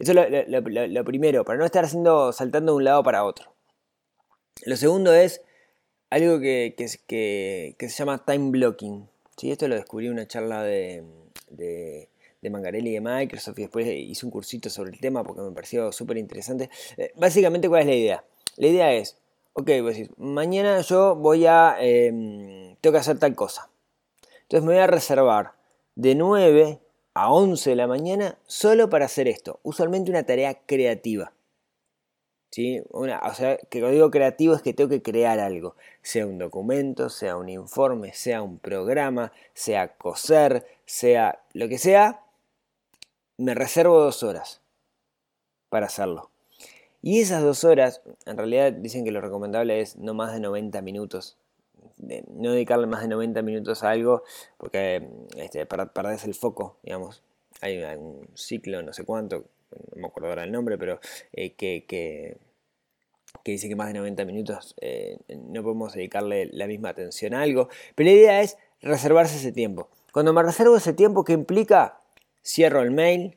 Eso 0.00 0.12
es 0.12 0.48
lo, 0.48 1.04
primero, 1.04 1.44
para 1.44 1.58
no 1.58 1.64
estar 1.64 1.84
haciendo, 1.84 2.32
saltando 2.32 2.72
de 2.72 2.76
un 2.78 2.84
lado 2.84 3.02
para 3.04 3.24
otro. 3.24 3.54
Lo 4.64 4.76
segundo 4.76 5.14
es 5.14 5.42
algo 6.10 6.40
que, 6.40 6.74
se 6.78 7.88
llama 7.88 8.24
time 8.24 8.50
blocking. 8.50 9.08
¿sí? 9.36 9.50
Esto 9.50 9.68
lo 9.68 9.74
descubrí 9.74 10.06
en 10.06 10.12
una 10.12 10.26
charla 10.26 10.62
de, 10.62 11.04
de, 11.50 12.08
de, 12.40 12.50
Mangarelli 12.50 12.92
de 12.92 13.00
Microsoft 13.00 13.58
y 13.58 13.62
después 13.62 13.86
hice 13.86 14.26
un 14.26 14.32
cursito 14.32 14.70
sobre 14.70 14.92
el 14.92 15.00
tema 15.00 15.22
porque 15.22 15.42
me 15.42 15.52
pareció 15.52 15.92
súper 15.92 16.16
interesante. 16.16 16.70
Eh, 16.96 17.12
básicamente, 17.16 17.68
¿cuál 17.68 17.82
es 17.82 17.86
la 17.86 17.94
idea? 17.94 18.24
La 18.56 18.66
idea 18.66 18.92
es, 18.92 19.18
ok, 19.52 19.70
vos 19.82 19.94
decís, 19.94 20.10
mañana 20.16 20.80
yo 20.80 21.14
voy 21.14 21.46
a, 21.46 21.76
em, 21.80 22.76
tengo 22.80 22.92
que 22.92 23.00
hacer 23.00 23.18
tal 23.18 23.34
cosa. 23.34 23.70
Entonces 24.42 24.66
me 24.66 24.74
voy 24.74 24.82
a 24.82 24.86
reservar 24.86 25.52
de 25.94 26.14
9 26.14 26.80
a 27.14 27.32
11 27.32 27.70
de 27.70 27.76
la 27.76 27.86
mañana 27.86 28.38
solo 28.46 28.88
para 28.88 29.04
hacer 29.04 29.28
esto. 29.28 29.60
Usualmente 29.62 30.10
una 30.10 30.24
tarea 30.24 30.54
creativa. 30.64 31.32
¿Sí? 32.50 32.82
Una, 32.90 33.18
o 33.20 33.34
sea, 33.34 33.56
que 33.56 33.80
lo 33.80 33.90
digo 33.90 34.10
creativo 34.10 34.54
es 34.54 34.62
que 34.62 34.74
tengo 34.74 34.90
que 34.90 35.02
crear 35.02 35.38
algo, 35.40 35.76
sea 36.02 36.26
un 36.26 36.38
documento, 36.38 37.08
sea 37.08 37.36
un 37.36 37.48
informe, 37.48 38.12
sea 38.14 38.42
un 38.42 38.58
programa, 38.58 39.32
sea 39.54 39.96
coser, 39.96 40.66
sea 40.86 41.42
lo 41.52 41.68
que 41.68 41.78
sea, 41.78 42.22
me 43.36 43.54
reservo 43.54 44.00
dos 44.00 44.22
horas 44.22 44.60
para 45.68 45.86
hacerlo. 45.86 46.30
Y 47.02 47.20
esas 47.20 47.42
dos 47.42 47.64
horas, 47.64 48.02
en 48.26 48.36
realidad 48.36 48.72
dicen 48.72 49.04
que 49.04 49.12
lo 49.12 49.20
recomendable 49.20 49.80
es 49.80 49.96
no 49.96 50.14
más 50.14 50.32
de 50.32 50.40
90 50.40 50.82
minutos. 50.82 51.36
no 51.98 52.52
dedicarle 52.52 52.86
más 52.86 53.02
de 53.02 53.08
90 53.08 53.42
minutos 53.42 53.82
a 53.84 53.90
algo 53.90 54.22
porque 54.56 55.08
este, 55.36 55.66
perdés 55.66 56.24
el 56.24 56.34
foco, 56.34 56.76
digamos. 56.82 57.22
Hay 57.60 57.78
un 57.78 58.28
ciclo, 58.34 58.82
no 58.82 58.92
sé 58.92 59.04
cuánto, 59.04 59.44
no 59.70 60.02
me 60.02 60.06
acuerdo 60.06 60.28
ahora 60.28 60.44
el 60.44 60.52
nombre, 60.52 60.78
pero 60.78 61.00
eh, 61.32 61.54
que, 61.54 61.84
que, 61.86 62.38
dice 63.44 63.68
que 63.68 63.76
más 63.76 63.88
de 63.88 63.94
90 63.94 64.24
minutos 64.24 64.74
eh, 64.80 65.18
no 65.28 65.62
podemos 65.62 65.94
dedicarle 65.94 66.50
la 66.52 66.66
misma 66.66 66.90
atención 66.90 67.34
a 67.34 67.42
algo. 67.42 67.68
Pero 67.94 68.10
la 68.10 68.16
idea 68.16 68.42
es 68.42 68.58
reservarse 68.80 69.36
ese 69.36 69.52
tiempo. 69.52 69.88
Cuando 70.12 70.32
me 70.32 70.42
reservo 70.42 70.76
ese 70.76 70.92
tiempo, 70.92 71.24
¿qué 71.24 71.32
implica? 71.32 72.00
cierro 72.48 72.82
el 72.82 72.90
mail, 72.90 73.36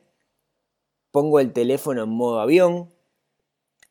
pongo 1.10 1.40
el 1.40 1.52
teléfono 1.52 2.04
en 2.04 2.08
modo 2.08 2.40
avión, 2.40 2.90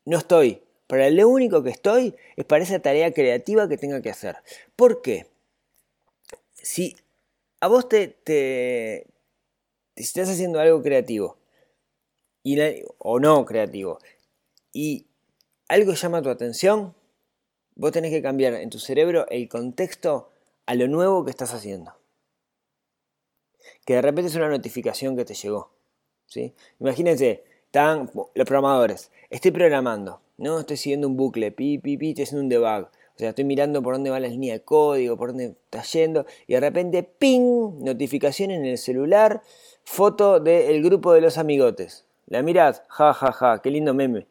no 0.05 0.17
estoy. 0.17 0.63
Para 0.88 1.10
lo 1.10 1.29
único 1.29 1.63
que 1.63 1.69
estoy 1.69 2.15
es 2.36 2.45
para 2.45 2.63
esa 2.63 2.79
tarea 2.79 3.13
creativa 3.13 3.69
que 3.69 3.77
tenga 3.77 4.01
que 4.01 4.10
hacer. 4.10 4.38
¿Por 4.75 5.01
qué? 5.01 5.27
Si 6.53 6.98
a 7.62 7.67
vos 7.67 7.88
te, 7.88 8.07
te, 8.10 9.07
estás 9.95 10.29
haciendo 10.29 10.60
algo 10.60 10.81
creativo 10.81 11.38
y 12.43 12.57
o 12.98 13.19
no 13.19 13.45
creativo 13.45 14.00
y 14.74 15.07
algo 15.67 15.93
llama 15.93 16.21
tu 16.21 16.29
atención, 16.29 16.95
vos 17.75 17.91
tenés 17.91 18.12
que 18.12 18.21
cambiar 18.21 18.53
en 18.53 18.69
tu 18.69 18.79
cerebro 18.79 19.25
el 19.29 19.50
contexto 19.50 20.31
a 20.65 20.75
lo 20.75 20.88
nuevo 20.88 21.25
que 21.25 21.31
estás 21.31 21.53
haciendo. 21.53 21.93
Que 23.86 23.95
de 23.95 24.01
repente 24.01 24.29
es 24.29 24.36
una 24.36 24.50
notificación 24.50 25.15
que 25.15 25.25
te 25.25 25.33
llegó. 25.33 25.71
¿sí? 26.25 26.53
Imagínense, 26.79 27.43
están 27.65 28.10
los 28.13 28.48
programadores, 28.48 29.12
estoy 29.29 29.51
programando, 29.51 30.21
¿no? 30.38 30.60
Estoy 30.60 30.77
siguiendo 30.77 31.07
un 31.07 31.17
bucle, 31.17 31.51
pi, 31.51 31.77
pi, 31.77 31.98
pi, 31.98 32.10
estoy 32.10 32.24
haciendo 32.24 32.43
un 32.43 32.50
debug. 32.50 32.89
O 33.15 33.17
sea, 33.21 33.29
estoy 33.29 33.45
mirando 33.45 33.83
por 33.83 33.93
dónde 33.93 34.10
va 34.10 34.19
la 34.19 34.27
línea 34.27 34.53
de 34.53 34.63
código, 34.63 35.17
por 35.17 35.29
dónde 35.29 35.55
está 35.65 35.83
yendo, 35.83 36.25
y 36.48 36.53
de 36.53 36.60
repente, 36.60 37.03
¡ping! 37.03 37.83
Notificación 37.83 38.51
en 38.51 38.65
el 38.65 38.77
celular, 38.77 39.41
foto 39.83 40.39
del 40.39 40.81
grupo 40.81 41.13
de 41.13 41.21
los 41.21 41.38
amigotes. 41.38 42.05
La 42.31 42.43
mirad, 42.43 42.77
ja, 42.88 43.13
ja, 43.13 43.33
ja, 43.33 43.61
qué 43.61 43.69
lindo 43.69 43.93
meme. 43.93 44.25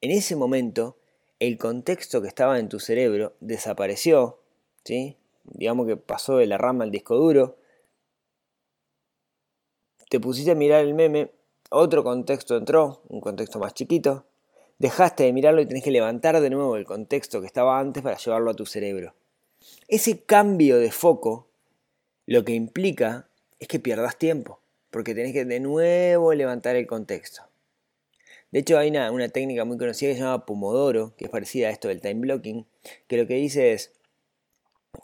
En 0.00 0.10
ese 0.10 0.34
momento, 0.34 0.96
el 1.38 1.56
contexto 1.56 2.20
que 2.20 2.26
estaba 2.26 2.58
en 2.58 2.68
tu 2.68 2.80
cerebro 2.80 3.36
desapareció, 3.38 4.40
¿sí? 4.84 5.16
Digamos 5.44 5.86
que 5.86 5.96
pasó 5.96 6.38
de 6.38 6.48
la 6.48 6.58
rama 6.58 6.82
al 6.82 6.90
disco 6.90 7.14
duro. 7.14 7.58
Te 10.08 10.18
pusiste 10.18 10.50
a 10.50 10.56
mirar 10.56 10.84
el 10.84 10.94
meme, 10.94 11.30
otro 11.70 12.02
contexto 12.02 12.56
entró, 12.56 13.02
un 13.06 13.20
contexto 13.20 13.60
más 13.60 13.72
chiquito. 13.72 14.26
Dejaste 14.80 15.22
de 15.22 15.32
mirarlo 15.32 15.60
y 15.60 15.66
tenés 15.66 15.84
que 15.84 15.92
levantar 15.92 16.40
de 16.40 16.50
nuevo 16.50 16.74
el 16.74 16.86
contexto 16.86 17.40
que 17.40 17.46
estaba 17.46 17.78
antes 17.78 18.02
para 18.02 18.16
llevarlo 18.16 18.50
a 18.50 18.54
tu 18.54 18.66
cerebro. 18.66 19.14
Ese 19.86 20.24
cambio 20.24 20.76
de 20.78 20.90
foco 20.90 21.46
lo 22.26 22.44
que 22.44 22.54
implica 22.54 23.28
es 23.60 23.68
que 23.68 23.78
pierdas 23.78 24.18
tiempo, 24.18 24.58
porque 24.90 25.14
tenés 25.14 25.32
que 25.32 25.44
de 25.44 25.60
nuevo 25.60 26.34
levantar 26.34 26.76
el 26.76 26.86
contexto. 26.86 27.42
De 28.50 28.58
hecho, 28.58 28.78
hay 28.78 28.90
una, 28.90 29.28
técnica 29.28 29.64
muy 29.64 29.78
conocida 29.78 30.10
que 30.10 30.16
se 30.16 30.22
llama 30.22 30.44
Pomodoro, 30.44 31.14
que 31.16 31.26
es 31.26 31.30
parecida 31.30 31.68
a 31.68 31.70
esto 31.70 31.88
del 31.88 32.00
time 32.00 32.20
blocking, 32.20 32.66
que 33.06 33.16
lo 33.16 33.26
que 33.26 33.34
dice 33.34 33.72
es, 33.72 33.92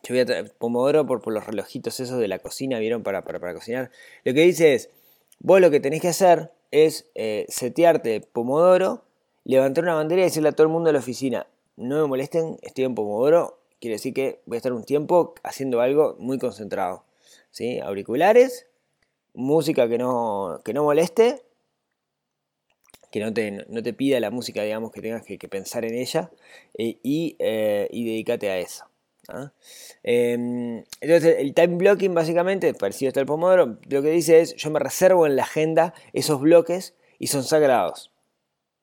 yo 0.02 0.14
voy 0.14 0.20
a 0.20 0.44
Pomodoro 0.58 1.06
por, 1.06 1.32
los 1.32 1.46
relojitos 1.46 2.00
esos 2.00 2.18
de 2.18 2.26
la 2.26 2.40
cocina, 2.40 2.80
¿vieron? 2.80 3.04
Para, 3.04 3.22
para, 3.22 3.54
cocinar. 3.54 3.92
Lo 4.24 4.34
que 4.34 4.40
dice 4.40 4.74
es, 4.74 4.90
vos 5.38 5.60
lo 5.60 5.70
que 5.70 5.78
tenés 5.78 6.02
que 6.02 6.08
hacer 6.08 6.50
es 6.72 7.08
eh, 7.14 7.46
setearte 7.48 8.20
Pomodoro, 8.20 9.04
levantar 9.44 9.84
una 9.84 9.94
bandera 9.94 10.22
y 10.22 10.24
decirle 10.24 10.48
a 10.48 10.52
todo 10.52 10.66
el 10.66 10.72
mundo 10.72 10.88
de 10.88 10.94
la 10.94 10.98
oficina, 10.98 11.46
no 11.76 12.00
me 12.02 12.08
molesten, 12.08 12.58
estoy 12.62 12.84
en 12.84 12.96
Pomodoro, 12.96 13.60
quiere 13.80 13.94
decir 13.94 14.12
que 14.12 14.40
voy 14.46 14.56
a 14.56 14.58
estar 14.58 14.72
un 14.72 14.82
tiempo 14.82 15.34
haciendo 15.44 15.80
algo 15.80 16.16
muy 16.18 16.38
concentrado. 16.38 17.04
¿sí? 17.50 17.78
Auriculares, 17.78 18.66
música 19.36 19.88
que 19.88 19.98
no, 19.98 20.60
que 20.64 20.72
no 20.74 20.84
moleste 20.84 21.42
que 23.10 23.20
no 23.20 23.32
te, 23.32 23.50
no 23.50 23.82
te 23.82 23.92
pida 23.92 24.20
la 24.20 24.30
música, 24.30 24.62
digamos, 24.62 24.92
que 24.92 25.00
tengas 25.00 25.22
que, 25.22 25.38
pensar 25.48 25.84
en 25.84 25.94
ella 25.94 26.30
eh, 26.76 26.98
y, 27.02 27.36
eh, 27.38 27.88
y 27.90 28.04
dedícate 28.04 28.50
a 28.50 28.58
eso. 28.58 28.84
¿ah? 29.28 29.52
Em, 30.02 30.84
entonces, 31.00 31.36
el 31.38 31.54
time 31.54 31.76
blocking, 31.76 32.14
básicamente, 32.14 32.74
parecido 32.74 33.08
hasta 33.08 33.20
el 33.20 33.26
Pomodoro, 33.26 33.78
lo 33.88 34.02
que 34.02 34.10
dice 34.10 34.40
es: 34.40 34.54
yo 34.56 34.70
me 34.70 34.78
reservo 34.80 35.26
en 35.26 35.36
la 35.36 35.44
agenda 35.44 35.94
esos 36.12 36.40
bloques 36.40 36.94
y 37.18 37.28
son 37.28 37.44
sagrados. 37.44 38.12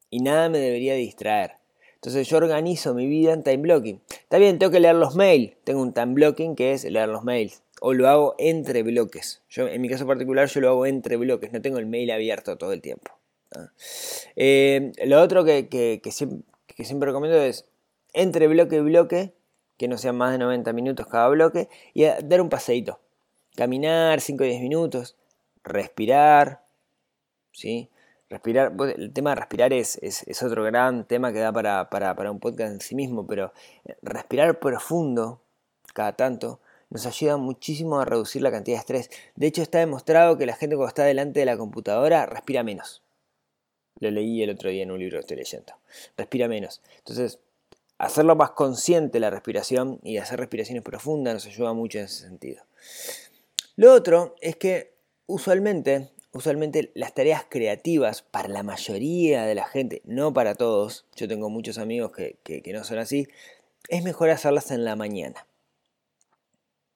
Y 0.09 0.19
nada 0.19 0.49
me 0.49 0.59
debería 0.59 0.95
distraer. 0.95 1.53
Entonces, 1.95 2.27
yo 2.27 2.37
organizo 2.37 2.93
mi 2.93 3.07
vida 3.07 3.33
en 3.33 3.43
time 3.43 3.57
blocking. 3.57 4.01
Está 4.09 4.37
bien, 4.37 4.59
tengo 4.59 4.71
que 4.71 4.79
leer 4.79 4.95
los 4.95 5.15
mails. 5.15 5.53
Tengo 5.63 5.81
un 5.81 5.93
time 5.93 6.13
blocking 6.13 6.55
que 6.55 6.73
es 6.73 6.83
leer 6.83 7.09
los 7.09 7.23
mails. 7.23 7.62
O 7.85 7.93
lo 7.93 8.07
hago 8.07 8.35
entre 8.37 8.81
bloques. 8.81 9.41
Yo, 9.49 9.67
en 9.67 9.81
mi 9.81 9.89
caso 9.89 10.07
particular, 10.07 10.47
yo 10.47 10.61
lo 10.61 10.69
hago 10.69 10.85
entre 10.85 11.17
bloques. 11.17 11.51
No 11.51 11.61
tengo 11.61 11.79
el 11.79 11.85
mail 11.85 12.11
abierto 12.11 12.57
todo 12.57 12.71
el 12.71 12.81
tiempo. 12.81 13.11
Eh, 14.37 14.93
lo 15.03 15.21
otro 15.21 15.43
que, 15.43 15.99
siempre, 16.09 17.05
recomiendo 17.05 17.41
es 17.41 17.65
entre 18.13 18.47
bloque 18.47 18.77
y 18.77 18.79
bloque, 18.79 19.33
que 19.77 19.89
no 19.89 19.97
sean 19.97 20.15
más 20.15 20.31
de 20.31 20.37
90 20.37 20.71
minutos 20.71 21.07
cada 21.07 21.27
bloque, 21.27 21.67
y 21.93 22.05
dar 22.05 22.39
un 22.39 22.47
paseíto. 22.47 23.01
Caminar 23.57 24.21
5 24.21 24.41
o 24.41 24.47
10 24.47 24.61
minutos, 24.61 25.17
respirar, 25.65 26.63
¿sí? 27.51 27.89
Respirar, 28.29 28.71
el 28.95 29.11
tema 29.11 29.31
de 29.31 29.35
respirar 29.35 29.73
es, 29.73 29.99
otro 30.41 30.63
gran 30.63 31.05
tema 31.05 31.33
que 31.33 31.39
da 31.39 31.51
para, 31.51 31.89
para, 31.89 32.31
un 32.31 32.39
podcast 32.39 32.71
en 32.71 32.79
sí 32.79 32.95
mismo, 32.95 33.27
pero 33.27 33.51
respirar 34.01 34.57
profundo 34.59 35.41
cada 35.93 36.13
tanto 36.13 36.61
nos 36.93 37.07
ayuda 37.07 37.37
muchísimo 37.37 37.99
a 37.99 38.05
reducir 38.05 38.43
la 38.43 38.51
cantidad 38.51 38.77
de 38.77 38.79
estrés. 38.79 39.09
De 39.35 39.47
hecho, 39.47 39.63
está 39.63 39.79
demostrado 39.79 40.37
que 40.37 40.45
la 40.45 40.55
gente 40.55 40.75
cuando 40.75 40.89
está 40.89 41.03
delante 41.03 41.39
de 41.39 41.47
la 41.47 41.57
computadora 41.57 42.27
respira 42.27 42.63
menos. 42.63 43.01
Lo 43.99 44.11
leí 44.11 44.43
el 44.43 44.51
otro 44.51 44.69
día 44.69 44.83
en 44.83 44.91
un 44.91 44.99
libro 44.99 45.17
que 45.17 45.21
estoy 45.21 45.37
leyendo. 45.37 45.73
Respira 46.15 46.47
menos. 46.47 46.81
Entonces, 46.99 47.39
hacerlo 47.97 48.35
más 48.35 48.51
consciente 48.51 49.19
la 49.19 49.31
respiración 49.31 49.99
y 50.03 50.17
hacer 50.17 50.39
respiraciones 50.39 50.83
profundas 50.83 51.33
nos 51.33 51.47
ayuda 51.47 51.73
mucho 51.73 51.97
en 51.97 52.05
ese 52.05 52.27
sentido. 52.27 52.63
Lo 53.75 53.91
otro 53.91 54.35
es 54.39 54.55
que 54.55 54.93
usualmente, 55.25 56.11
usualmente 56.31 56.91
las 56.93 57.15
tareas 57.15 57.43
creativas 57.49 58.21
para 58.21 58.49
la 58.49 58.61
mayoría 58.61 59.45
de 59.45 59.55
la 59.55 59.65
gente, 59.65 60.03
no 60.05 60.31
para 60.31 60.53
todos, 60.53 61.05
yo 61.15 61.27
tengo 61.27 61.49
muchos 61.49 61.79
amigos 61.79 62.11
que, 62.11 62.37
que 62.43 62.71
no 62.71 62.83
son 62.83 62.99
así, 62.99 63.27
es 63.89 64.03
mejor 64.03 64.29
hacerlas 64.29 64.69
en 64.69 64.85
la 64.85 64.95
mañana. 64.95 65.47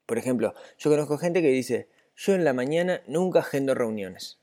Por 0.07 0.17
ejemplo, 0.17 0.55
yo 0.79 0.89
conozco 0.89 1.19
gente 1.19 1.43
que 1.43 1.49
dice, 1.49 1.87
yo 2.15 2.33
en 2.33 2.43
la 2.43 2.53
mañana 2.53 3.03
nunca 3.05 3.39
agendo 3.39 3.75
reuniones, 3.75 4.39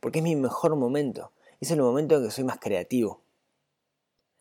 porque 0.00 0.20
es 0.20 0.22
mi 0.22 0.36
mejor 0.36 0.74
momento 0.76 1.32
es 1.60 1.70
el 1.70 1.80
momento 1.80 2.16
en 2.16 2.24
que 2.24 2.30
soy 2.30 2.44
más 2.44 2.58
creativo. 2.58 3.20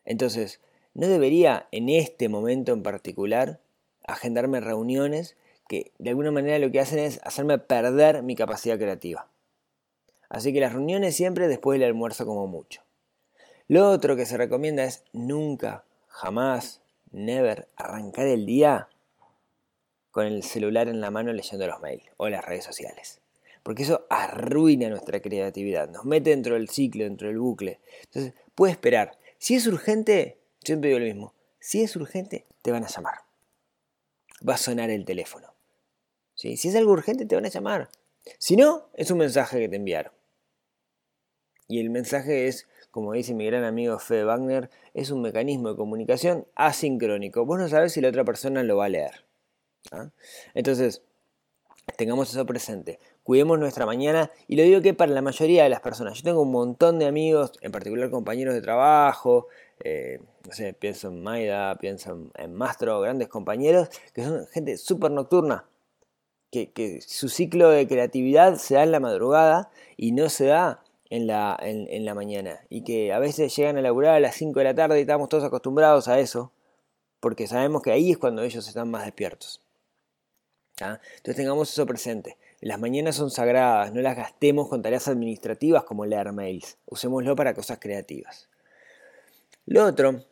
Entonces, 0.06 0.62
no 0.94 1.08
debería 1.08 1.68
en 1.72 1.90
este 1.90 2.30
momento 2.30 2.72
en 2.72 2.82
particular 2.82 3.60
agendarme 4.08 4.62
reuniones 4.62 5.36
que 5.68 5.92
de 6.00 6.10
alguna 6.10 6.32
manera 6.32 6.58
lo 6.60 6.72
que 6.72 6.80
hacen 6.80 7.00
es 7.00 7.20
hacerme 7.24 7.60
perder 7.60 8.24
mi 8.24 8.36
capacidad 8.36 8.78
creativa. 8.78 9.28
Así 10.30 10.54
que 10.54 10.62
las 10.62 10.74
reuniones 10.74 11.16
siempre 11.16 11.48
después 11.48 11.80
del 11.80 11.90
almuerzo 11.90 12.26
como 12.26 12.48
mucho. 12.48 12.82
Lo 13.68 13.90
otro 13.90 14.16
que 14.16 14.26
se 14.26 14.38
recomienda 14.38 14.84
es 14.84 15.04
nunca, 15.14 15.84
jamás, 16.08 16.82
never 17.12 17.68
arrancar 17.76 18.28
el 18.28 18.46
día 18.46 18.88
con 20.20 20.28
el 20.28 20.44
celular 20.44 20.90
en 20.90 21.00
la 21.00 21.12
mano 21.12 21.32
leyendo 21.32 21.66
los 21.66 21.80
mails 21.80 22.04
o 22.18 22.28
las 22.28 22.44
redes 22.44 22.66
sociales 22.66 23.22
porque 23.64 23.84
eso 23.84 24.06
arruina 24.10 24.90
nuestra 24.90 25.22
creatividad, 25.22 25.90
nos 25.90 26.06
mete 26.06 26.32
dentro 26.32 26.56
del 26.56 26.70
ciclo, 26.70 27.04
dentro 27.04 27.28
del 27.28 27.40
bucle. 27.40 27.80
Entonces, 28.06 28.34
puede 28.56 28.72
esperar. 28.72 29.18
Si 29.38 29.56
es 29.56 29.68
urgente, 29.68 30.40
siempre 30.64 30.90
digo 30.90 31.00
lo 31.00 31.06
mismo, 31.06 31.34
si 31.60 31.82
es 31.84 31.96
urgente, 31.96 32.46
te 32.62 32.72
van 32.72 32.84
a 32.84 32.88
llamar. 32.88 33.16
Va 34.48 34.56
a 34.56 34.58
sonar 34.58 34.90
el 34.90 35.06
teléfono. 35.06 35.54
Si 36.34 36.54
es 36.54 36.76
algo 36.76 36.94
urgente, 36.94 37.26
te 37.26 37.36
van 37.36 37.46
a 37.46 37.50
llamar. 37.50 37.90
Si 38.38 38.56
no, 38.56 38.90
es 38.96 39.12
un 39.12 39.20
mensaje 39.20 39.60
que 39.60 39.70
te 39.70 39.76
enviaron. 39.76 40.14
Y 41.68 41.80
el 41.80 41.90
mensaje 41.90 42.48
es, 42.48 42.68
como 42.92 43.14
dice 43.14 43.34
mi 43.34 43.46
gran 43.46 43.66
amigo 43.66 44.00
Fede 44.00 44.24
Wagner, 44.24 44.72
es 44.94 45.12
un 45.12 45.22
mecanismo 45.22 45.70
de 45.70 45.76
comunicación 45.76 46.48
asincrónico. 46.56 47.46
Vos 47.46 47.60
no 47.60 47.68
sabes 47.68 47.94
si 47.94 48.02
la 48.02 48.10
otra 48.10 48.24
persona 48.24 48.64
lo 48.64 48.78
va 48.78 48.86
a 48.86 48.90
leer. 48.90 49.29
¿Ah? 49.92 50.10
Entonces, 50.54 51.02
tengamos 51.98 52.30
eso 52.30 52.46
presente 52.46 53.00
cuidemos 53.30 53.60
nuestra 53.60 53.86
mañana 53.86 54.32
y 54.48 54.56
lo 54.56 54.64
digo 54.64 54.82
que 54.82 54.96
para 54.96 55.12
la 55.12 55.22
mayoría 55.22 55.62
de 55.62 55.70
las 55.70 55.82
personas. 55.82 56.18
Yo 56.18 56.24
tengo 56.24 56.42
un 56.42 56.50
montón 56.50 56.98
de 56.98 57.06
amigos, 57.06 57.52
en 57.62 57.72
particular 57.72 58.10
compañeros 58.10 58.56
de 58.56 58.62
trabajo, 58.64 59.46
eh, 59.84 60.20
no 60.48 60.52
sé, 60.52 60.74
pienso 60.74 61.10
en 61.10 61.22
Maida, 61.22 61.78
pienso 61.78 62.32
en 62.34 62.54
Mastro, 62.56 63.00
grandes 63.02 63.28
compañeros, 63.28 63.90
que 64.16 64.24
son 64.24 64.48
gente 64.48 64.78
súper 64.78 65.12
nocturna, 65.12 65.66
que, 66.50 67.02
su 67.06 67.30
ciclo 67.30 67.70
de 67.70 67.88
creatividad 67.88 68.56
se 68.56 68.74
da 68.74 68.82
en 68.82 68.92
la 68.92 69.00
madrugada 69.00 69.70
y 69.96 70.12
no 70.12 70.28
se 70.30 70.46
da 70.46 70.82
en 71.12 71.28
la, 71.28 71.56
en, 71.62 72.06
la 72.06 72.16
mañana. 72.16 72.62
Y 72.68 72.84
que 72.84 73.14
a 73.14 73.20
veces 73.20 73.56
llegan 73.56 73.78
a 73.78 73.84
laburar 73.84 74.16
a 74.16 74.20
las 74.20 74.34
5 74.38 74.58
de 74.60 74.64
la 74.64 74.74
tarde 74.74 74.98
y 74.98 75.02
estamos 75.02 75.30
todos 75.30 75.44
acostumbrados 75.44 76.08
a 76.08 76.20
eso, 76.20 76.52
porque 77.20 77.46
sabemos 77.46 77.84
que 77.84 77.92
ahí 77.92 78.10
es 78.10 78.18
cuando 78.18 78.42
ellos 78.42 78.68
están 78.68 78.90
más 78.90 79.06
despiertos. 79.06 79.62
Entonces 80.82 81.36
tengamos 81.36 81.72
eso 81.72 81.86
presente. 81.86 82.38
Las 82.62 82.80
mañanas 82.80 83.16
son 83.16 83.32
sagradas, 83.32 83.94
no 83.94 84.02
las 84.02 84.16
gastemos 84.16 84.68
con 84.68 84.82
tareas 84.82 85.08
administrativas 85.08 85.84
como 85.84 86.06
leer 86.06 86.32
mails. 86.32 86.78
Usémoslo 86.86 87.36
para 87.36 87.54
cosas 87.54 87.80
creativas. 87.80 88.50
Lo 89.66 89.86
otro 89.86 90.24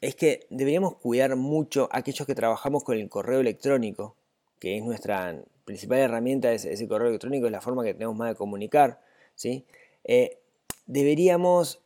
es 0.00 0.14
que 0.14 0.46
deberíamos 0.50 0.96
cuidar 0.96 1.34
mucho 1.36 1.88
a 1.90 1.98
aquellos 1.98 2.26
que 2.26 2.34
trabajamos 2.34 2.84
con 2.84 2.96
el 2.96 3.08
correo 3.08 3.40
electrónico, 3.40 4.16
que 4.58 4.78
es 4.78 4.84
nuestra, 4.84 5.42
principal 5.64 5.98
herramienta 5.98 6.52
es 6.52 6.64
ese 6.64 6.86
correo 6.86 7.08
electrónico, 7.08 7.46
es 7.46 7.52
la 7.52 7.60
forma 7.60 7.84
que 7.84 7.92
tenemos 7.92 8.16
más 8.16 8.30
de 8.30 8.36
comunicar, 8.36 9.02
¿sí? 9.34 9.66
Eh, 10.04 10.38
deberíamos 10.86 11.82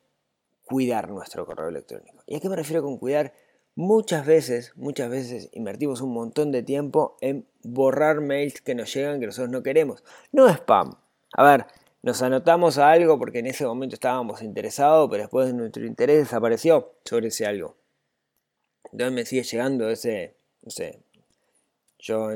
cuidar 0.65 1.09
nuestro 1.09 1.47
correo 1.47 1.69
electrónico. 1.69 2.23
¿Y 2.27 2.37
a 2.37 2.41
qué 2.41 2.49
me 2.49 2.57
refiero 2.57 2.83
con 2.83 2.99
cuidar? 2.99 3.33
Muchas 3.81 4.27
veces, 4.27 4.75
muchas 4.77 5.09
veces 5.09 5.49
invertimos 5.55 6.03
un 6.03 6.13
montón 6.13 6.53
de 6.53 6.63
tiempo 6.63 7.17
en 7.23 7.47
borrar 7.63 8.21
mails 8.21 8.61
que 8.61 8.75
nos 8.75 8.93
llegan 8.93 9.21
que 9.21 9.25
nosotros 9.25 9.51
no 9.51 9.63
queremos. 9.63 10.05
No 10.33 10.51
spam. 10.51 10.99
A 11.33 11.43
ver, 11.43 11.65
nos 12.03 12.21
anotamos 12.21 12.77
a 12.77 12.91
algo 12.91 13.19
porque 13.19 13.39
en 13.39 13.47
ese 13.47 13.65
momento 13.65 13.95
estábamos 13.95 14.43
interesados, 14.43 15.09
pero 15.11 15.23
después 15.23 15.55
nuestro 15.55 15.87
interés 15.87 16.19
desapareció 16.19 16.93
sobre 17.07 17.29
ese 17.29 17.47
algo. 17.47 17.75
Entonces 18.93 19.15
me 19.15 19.25
sigue 19.25 19.45
llegando 19.45 19.89
ese, 19.89 20.35
no 20.63 20.71
sé, 20.71 20.99
yo 21.99 22.29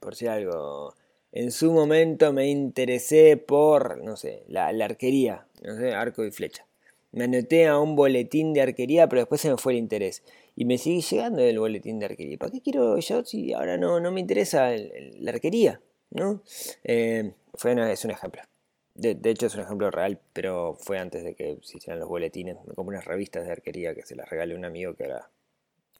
por 0.00 0.16
si 0.16 0.26
algo, 0.26 0.96
en 1.30 1.52
su 1.52 1.70
momento 1.70 2.32
me 2.32 2.48
interesé 2.48 3.36
por, 3.36 4.02
no 4.02 4.16
sé, 4.16 4.42
la, 4.48 4.72
la 4.72 4.86
arquería, 4.86 5.46
no 5.62 5.76
sé, 5.76 5.94
arco 5.94 6.24
y 6.24 6.32
flecha. 6.32 6.66
Me 7.12 7.24
anoté 7.24 7.66
a 7.66 7.78
un 7.78 7.94
boletín 7.94 8.54
de 8.54 8.62
arquería, 8.62 9.06
pero 9.06 9.20
después 9.20 9.40
se 9.40 9.50
me 9.50 9.58
fue 9.58 9.74
el 9.74 9.78
interés 9.78 10.22
y 10.54 10.64
me 10.64 10.78
sigue 10.78 11.00
llegando 11.00 11.42
el 11.42 11.58
boletín 11.58 11.98
de 11.98 12.06
arquería. 12.06 12.38
¿Para 12.38 12.52
qué 12.52 12.60
quiero 12.60 12.98
yo 12.98 13.24
si 13.24 13.52
ahora 13.52 13.76
no, 13.76 14.00
no 14.00 14.12
me 14.12 14.20
interesa 14.20 14.70
la 15.18 15.30
arquería? 15.30 15.80
¿no? 16.12 16.42
Eh, 16.84 17.34
fue 17.54 17.92
es 17.92 18.04
un 18.04 18.10
ejemplo. 18.10 18.42
De, 18.94 19.18
hecho 19.30 19.46
es 19.46 19.54
un 19.54 19.62
ejemplo 19.62 19.90
real, 19.90 20.20
pero 20.32 20.76
fue 20.78 20.98
antes 20.98 21.24
de 21.24 21.34
que 21.34 21.58
se 21.62 21.78
hicieran 21.78 21.98
los 21.98 22.08
boletines. 22.08 22.56
como 22.74 22.90
unas 22.90 23.04
revistas 23.04 23.46
de 23.46 23.52
arquería 23.52 23.94
que 23.94 24.04
se 24.04 24.14
las 24.14 24.28
regalé 24.28 24.54
a 24.54 24.58
un 24.58 24.64
amigo 24.64 24.94
que 24.94 25.04
ahora 25.04 25.30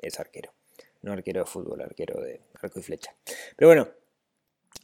es 0.01 0.21
arquero. 0.21 0.53
No 1.01 1.13
arquero 1.13 1.41
de 1.41 1.47
fútbol, 1.47 1.81
arquero 1.81 2.21
de 2.21 2.41
arco 2.61 2.79
y 2.79 2.83
flecha. 2.83 3.15
Pero 3.57 3.69
bueno, 3.69 3.89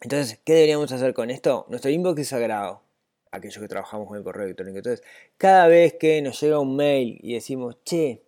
entonces, 0.01 0.41
¿qué 0.45 0.55
deberíamos 0.55 0.91
hacer 0.91 1.13
con 1.13 1.31
esto? 1.31 1.67
Nuestro 1.69 1.91
inbox 1.91 2.21
es 2.21 2.29
sagrado 2.29 2.83
aquellos 3.31 3.59
que 3.59 3.69
trabajamos 3.69 4.09
con 4.09 4.17
el 4.17 4.25
correo 4.25 4.45
electrónico. 4.45 4.79
Entonces, 4.79 5.05
cada 5.37 5.69
vez 5.69 5.95
que 5.95 6.23
nos 6.23 6.41
llega 6.41 6.59
un 6.59 6.77
mail 6.77 7.19
y 7.23 7.35
decimos, 7.35 7.77
che, 7.85 8.23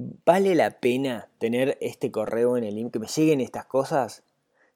¿Vale 0.00 0.54
la 0.54 0.78
pena 0.78 1.28
tener 1.38 1.76
este 1.80 2.12
correo 2.12 2.56
en 2.56 2.62
el 2.62 2.76
link, 2.76 2.92
que 2.92 3.00
me 3.00 3.08
lleguen 3.08 3.40
estas 3.40 3.64
cosas? 3.64 4.22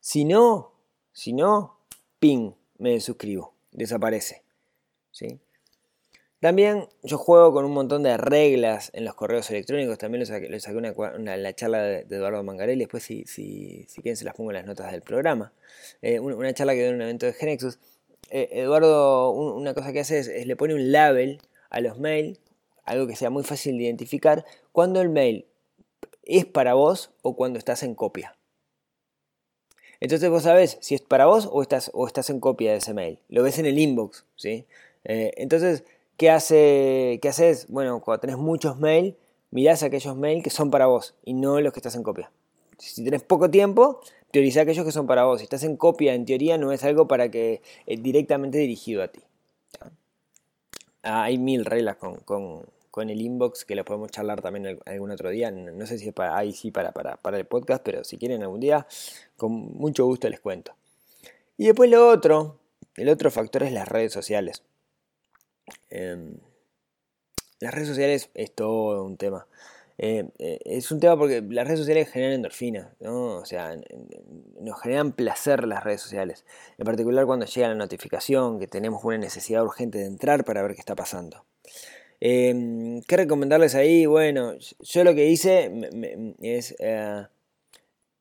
Si 0.00 0.24
no, 0.24 0.72
si 1.12 1.32
no, 1.32 1.78
ping, 2.18 2.54
me 2.78 2.98
suscribo, 2.98 3.54
desaparece. 3.70 4.42
¿sí? 5.12 5.38
También 6.40 6.88
yo 7.04 7.18
juego 7.18 7.52
con 7.52 7.64
un 7.64 7.70
montón 7.70 8.02
de 8.02 8.16
reglas 8.16 8.90
en 8.94 9.04
los 9.04 9.14
correos 9.14 9.48
electrónicos, 9.52 9.96
también 9.96 10.24
les 10.50 10.64
saqué, 10.64 10.76
una, 11.16 11.36
la 11.36 11.54
charla 11.54 11.82
de, 11.82 12.00
Eduardo 12.00 12.42
Mangarelli, 12.42 12.80
después 12.80 13.04
si, 13.04 13.24
si, 13.26 13.86
si, 13.88 14.02
quieren 14.02 14.16
se 14.16 14.24
las 14.24 14.34
pongo 14.34 14.50
en 14.50 14.56
las 14.56 14.66
notas 14.66 14.90
del 14.90 15.02
programa. 15.02 15.52
Eh, 16.00 16.18
una, 16.18 16.52
charla 16.52 16.72
que 16.72 16.80
dio 16.80 16.88
en 16.88 16.96
un 16.96 17.02
evento 17.02 17.26
de 17.26 17.32
Genexus. 17.34 17.78
Eh, 18.28 18.48
Eduardo, 18.50 19.30
una 19.30 19.72
cosa 19.72 19.92
que 19.92 20.00
hace 20.00 20.18
es, 20.18 20.46
le 20.48 20.56
pone 20.56 20.74
un 20.74 20.90
label 20.90 21.40
a 21.70 21.80
los 21.80 22.00
mails 22.00 22.40
algo 22.84 23.06
que 23.06 23.16
sea 23.16 23.30
muy 23.30 23.44
fácil 23.44 23.78
de 23.78 23.84
identificar, 23.84 24.44
cuando 24.72 25.00
el 25.00 25.08
mail 25.08 25.46
es 26.24 26.44
para 26.46 26.74
vos 26.74 27.10
o 27.22 27.36
cuando 27.36 27.58
estás 27.58 27.82
en 27.82 27.94
copia. 27.94 28.36
Entonces 30.00 30.28
vos 30.30 30.42
sabés 30.42 30.78
si 30.80 30.96
es 30.96 31.00
para 31.00 31.26
vos 31.26 31.48
o 31.50 31.62
estás, 31.62 31.90
o 31.94 32.06
estás 32.06 32.28
en 32.30 32.40
copia 32.40 32.72
de 32.72 32.78
ese 32.78 32.92
mail. 32.92 33.20
Lo 33.28 33.44
ves 33.44 33.58
en 33.58 33.66
el 33.66 33.78
inbox, 33.78 34.24
¿sí? 34.34 34.66
Eh, 35.04 35.32
entonces, 35.36 35.84
¿qué, 36.16 36.30
hace, 36.30 37.20
¿qué 37.22 37.28
haces? 37.28 37.68
Bueno, 37.68 38.00
cuando 38.00 38.20
tenés 38.20 38.36
muchos 38.36 38.78
mails, 38.78 39.14
mirás 39.52 39.84
aquellos 39.84 40.16
mails 40.16 40.42
que 40.42 40.50
son 40.50 40.70
para 40.70 40.86
vos 40.86 41.14
y 41.24 41.34
no 41.34 41.60
los 41.60 41.72
que 41.72 41.78
estás 41.78 41.94
en 41.94 42.02
copia. 42.02 42.32
Si 42.78 43.04
tenés 43.04 43.22
poco 43.22 43.48
tiempo, 43.48 44.00
priorizá 44.32 44.62
aquellos 44.62 44.84
que 44.84 44.90
son 44.90 45.06
para 45.06 45.24
vos. 45.24 45.38
Si 45.38 45.44
estás 45.44 45.62
en 45.62 45.76
copia, 45.76 46.14
en 46.14 46.24
teoría, 46.24 46.58
no 46.58 46.72
es 46.72 46.82
algo 46.82 47.06
para 47.06 47.30
que 47.30 47.62
eh, 47.86 47.96
directamente 47.96 48.58
dirigido 48.58 49.04
a 49.04 49.08
ti. 49.08 49.20
Ah, 51.04 51.24
hay 51.24 51.38
mil 51.38 51.64
reglas 51.64 51.96
con, 51.96 52.64
el 53.00 53.20
inbox 53.20 53.64
que 53.64 53.74
lo 53.74 53.84
podemos 53.84 54.10
charlar 54.10 54.42
también 54.42 54.78
algún 54.86 55.10
otro 55.10 55.30
día. 55.30 55.50
No, 55.50 55.86
sé 55.86 55.98
si 55.98 56.08
es 56.08 56.14
para, 56.14 56.36
ahí 56.36 56.52
sí 56.52 56.70
para, 56.70 56.92
para, 56.92 57.38
el 57.38 57.46
podcast, 57.46 57.82
pero 57.82 58.04
si 58.04 58.18
quieren 58.18 58.42
algún 58.42 58.60
día, 58.60 58.86
con 59.36 59.52
mucho 59.52 60.04
gusto 60.04 60.28
les 60.28 60.40
cuento. 60.40 60.74
Y 61.56 61.66
después 61.66 61.90
lo 61.90 62.08
otro, 62.08 62.58
el 62.96 63.08
otro 63.08 63.30
factor 63.30 63.62
es 63.62 63.72
las 63.72 63.88
redes 63.88 64.12
sociales. 64.12 64.62
Em, 65.90 66.36
las 67.60 67.72
redes 67.72 67.88
sociales 67.88 68.30
es 68.34 68.52
todo 68.52 69.04
un 69.04 69.16
tema. 69.16 69.46
Eh, 69.98 70.28
eh, 70.38 70.58
es 70.64 70.90
un 70.90 71.00
tema 71.00 71.16
porque 71.16 71.42
las 71.42 71.66
redes 71.66 71.80
sociales 71.80 72.10
generan 72.10 72.34
endorfina, 72.34 72.94
¿no? 73.00 73.36
O 73.36 73.44
sea, 73.44 73.76
nos 74.60 74.80
generan 74.80 75.12
placer 75.12 75.66
las 75.66 75.84
redes 75.84 76.00
sociales. 76.00 76.44
En 76.76 76.84
particular 76.84 77.24
cuando 77.24 77.46
llega 77.46 77.68
la 77.68 77.74
notificación, 77.74 78.58
que 78.58 78.66
tenemos 78.66 79.04
una 79.04 79.18
necesidad 79.18 79.62
urgente 79.62 79.98
de 79.98 80.06
entrar 80.06 80.44
para 80.44 80.62
ver 80.62 80.74
qué 80.74 80.80
está 80.80 80.96
pasando. 80.96 81.44
Em, 82.24 83.02
¿Qué 83.02 83.16
recomendarles 83.16 83.74
ahí? 83.74 84.06
Bueno, 84.06 84.54
yo 84.78 85.02
lo 85.02 85.12
que 85.12 85.26
hice 85.26 85.72
es... 86.40 86.72
Eh, 86.78 87.26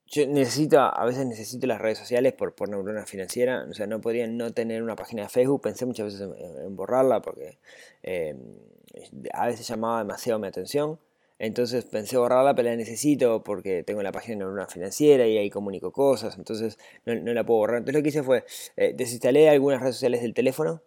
yo 0.08 0.28
necesito, 0.28 0.80
a 0.80 1.06
veces 1.06 1.26
necesito 1.28 1.68
las 1.68 1.80
redes 1.80 2.00
sociales 2.00 2.34
por, 2.34 2.56
por 2.56 2.68
neurona 2.68 3.06
financiera. 3.06 3.64
O 3.70 3.74
sea, 3.76 3.86
no 3.86 4.02
podría 4.02 4.26
no 4.26 4.52
tener 4.54 4.82
una 4.82 4.96
página 4.96 5.22
de 5.24 5.30
Facebook. 5.30 5.62
Pensé 5.62 5.86
muchas 5.86 6.08
veces 6.08 6.28
en 6.40 6.76
borrarla 6.76 7.22
porque 7.22 7.60
em, 8.02 8.40
a 9.34 9.46
veces 9.46 9.68
llamaba 9.68 10.00
demasiado 10.00 10.40
mi 10.40 10.48
atención. 10.48 11.00
Entonces 11.38 11.86
pensé 11.86 12.18
borrarla, 12.18 12.56
pero 12.56 12.70
la 12.70 12.76
necesito 12.76 13.44
porque 13.44 13.84
tengo 13.84 14.02
la 14.02 14.12
página 14.12 14.46
de 14.46 14.52
una 14.52 14.66
financiera 14.68 15.28
y 15.28 15.38
ahí 15.38 15.50
comunico 15.52 15.92
cosas, 15.92 16.38
entonces 16.38 16.78
no, 17.06 17.16
la 17.16 17.46
puedo 17.46 17.60
borrar. 17.60 17.78
Entonces 17.78 18.00
lo 18.00 18.04
que 18.04 18.10
hice 18.10 18.24
fue, 18.24 18.46
eh, 18.78 18.94
desinstalé 18.96 19.50
algunas 19.50 19.82
redes 19.82 19.96
sociales 19.96 20.22
del 20.22 20.34
teléfono, 20.34 20.82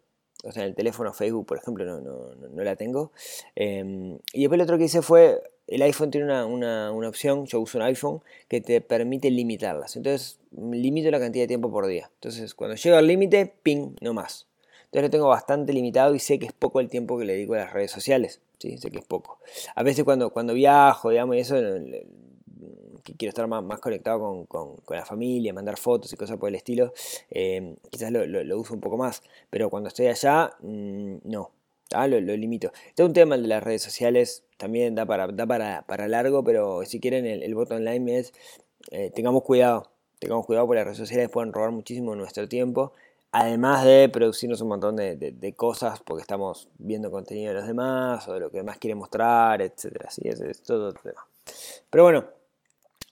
o 0.45 0.53
sea, 0.53 0.63
en 0.63 0.71
el 0.71 0.75
teléfono 0.75 1.13
Facebook, 1.13 1.47
por 1.47 1.59
ejemplo, 1.59 1.85
no, 1.85 2.01
no, 2.01 2.35
no 2.35 2.65
la 2.65 2.77
tengo. 2.77 3.13
Em, 3.55 4.19
y 4.33 4.41
después 4.41 4.59
lo 4.59 4.65
otro 4.65 4.79
que 4.79 4.85
hice 4.85 5.03
fue, 5.03 5.43
el 5.67 5.83
iPhone 5.83 6.11
tiene 6.11 6.27
una, 6.27 6.47
una, 6.47 6.93
una, 6.93 7.09
opción, 7.09 7.47
yo 7.47 7.61
uso 7.61 7.79
un 7.79 7.85
iPhone, 7.85 8.21
que 8.49 8.61
te 8.61 8.81
permite 8.81 9.31
limitarlas. 9.31 9.97
Entonces 9.97 10.39
limito 10.53 11.11
la 11.11 11.21
cantidad 11.21 11.45
de 11.45 11.49
tiempo 11.49 11.71
por 11.71 11.87
día. 11.87 12.11
Entonces 12.15 12.55
cuando 12.55 12.77
llego 12.77 12.97
al 12.97 13.07
límite, 13.07 13.53
ping, 13.63 13.97
no 14.01 14.13
más. 14.13 14.47
Entonces 14.85 15.03
lo 15.03 15.11
tengo 15.11 15.29
bastante 15.29 15.73
limitado 15.73 16.15
y 16.15 16.19
sé 16.19 16.39
que 16.39 16.47
es 16.47 16.53
poco 16.53 16.81
el 16.81 16.89
tiempo 16.89 17.19
que 17.19 17.25
le 17.25 17.33
dedico 17.33 17.55
a 17.55 17.59
las 17.59 17.73
redes 17.73 17.91
sociales. 17.91 18.41
¿sí? 18.59 18.79
Sé 18.79 18.91
que 18.91 18.99
es 18.99 19.05
poco. 19.05 19.39
A 19.75 19.83
veces 19.83 20.05
cuando, 20.05 20.31
cuando 20.31 20.55
viajo, 20.55 21.11
digamos, 21.11 21.37
y 21.37 21.41
eso, 21.41 21.57
que 23.05 23.15
quiero 23.15 23.31
estar 23.31 23.47
más, 23.47 23.79
conectado 23.81 24.47
con, 24.49 24.77
la 24.89 25.05
familia, 25.05 25.53
mandar 25.53 25.77
fotos 25.77 26.13
y 26.13 26.17
cosas 26.17 26.39
por 26.39 26.49
el 26.49 26.57
estilo, 26.57 26.93
eh, 27.31 27.77
quizás 27.91 28.11
lo, 28.11 28.59
uso 28.59 28.75
un 28.75 28.81
poco 28.81 28.97
más. 28.97 29.23
Pero 29.51 29.71
cuando 29.71 29.89
estoy 29.89 30.09
allá, 30.09 30.53
mm, 30.61 31.17
no. 31.25 31.51
Lo, 31.91 32.19
limito. 32.19 32.73
Está 32.89 33.05
un 33.05 33.13
tema 33.13 33.37
de 33.37 33.47
las 33.47 33.63
redes 33.63 33.83
sociales, 33.83 34.43
también 34.57 34.97
da 34.97 35.07
para, 35.07 35.29
da 35.29 35.47
para, 35.87 36.09
largo, 36.09 36.43
pero 36.43 36.85
si 36.85 36.99
quieren 36.99 37.25
el, 37.25 37.43
el 37.45 37.55
bottom 37.55 37.83
line 37.83 38.19
es, 38.19 38.33
eh, 38.91 39.11
tengamos 39.15 39.45
cuidado, 39.45 39.93
tengamos 40.19 40.45
cuidado 40.45 40.67
porque 40.67 40.79
las 40.79 40.87
redes 40.87 40.99
sociales 40.99 41.31
pueden 41.31 41.53
robar 41.53 41.71
muchísimo 41.71 42.17
nuestro 42.17 42.49
tiempo 42.49 42.95
además 43.35 43.85
de 43.85 44.09
producirnos 44.09 44.61
un 44.61 44.69
montón 44.69 44.95
de, 44.95 45.55
cosas 45.57 46.01
porque 46.01 46.21
estamos 46.21 46.69
viendo 46.79 47.11
contenido 47.11 47.53
de 47.53 47.59
los 47.59 47.67
demás 47.67 48.29
o 48.29 48.35
de 48.35 48.39
lo 48.39 48.51
que 48.51 48.63
más 48.63 48.79
quiere 48.79 48.95
mostrar, 48.95 49.61
etcétera. 49.61 50.09
Sí, 50.09 50.23
ese 50.25 50.53
es 50.53 50.63
todo 50.63 50.91
otro 50.91 51.03
tema. 51.03 51.27
Pero 51.91 52.05
bueno, 52.05 52.27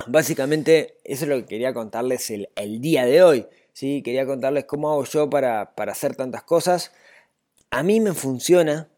básicamente 0.06 0.98
eso 1.04 1.24
es 1.24 1.28
lo 1.28 1.36
que 1.36 1.46
quería 1.46 1.74
contarles 1.74 2.30
el, 2.30 2.80
día 2.80 3.04
de 3.04 3.22
hoy. 3.22 3.46
¿sí? 3.72 4.02
Quería 4.02 4.26
contarles 4.26 4.64
cómo 4.64 4.90
hago 4.90 5.04
yo 5.04 5.30
para, 5.30 5.72
hacer 5.76 6.16
tantas 6.16 6.42
cosas. 6.42 6.92
A 7.70 7.82
mí 7.82 8.00
me 8.00 8.12
funciona, 8.12 8.88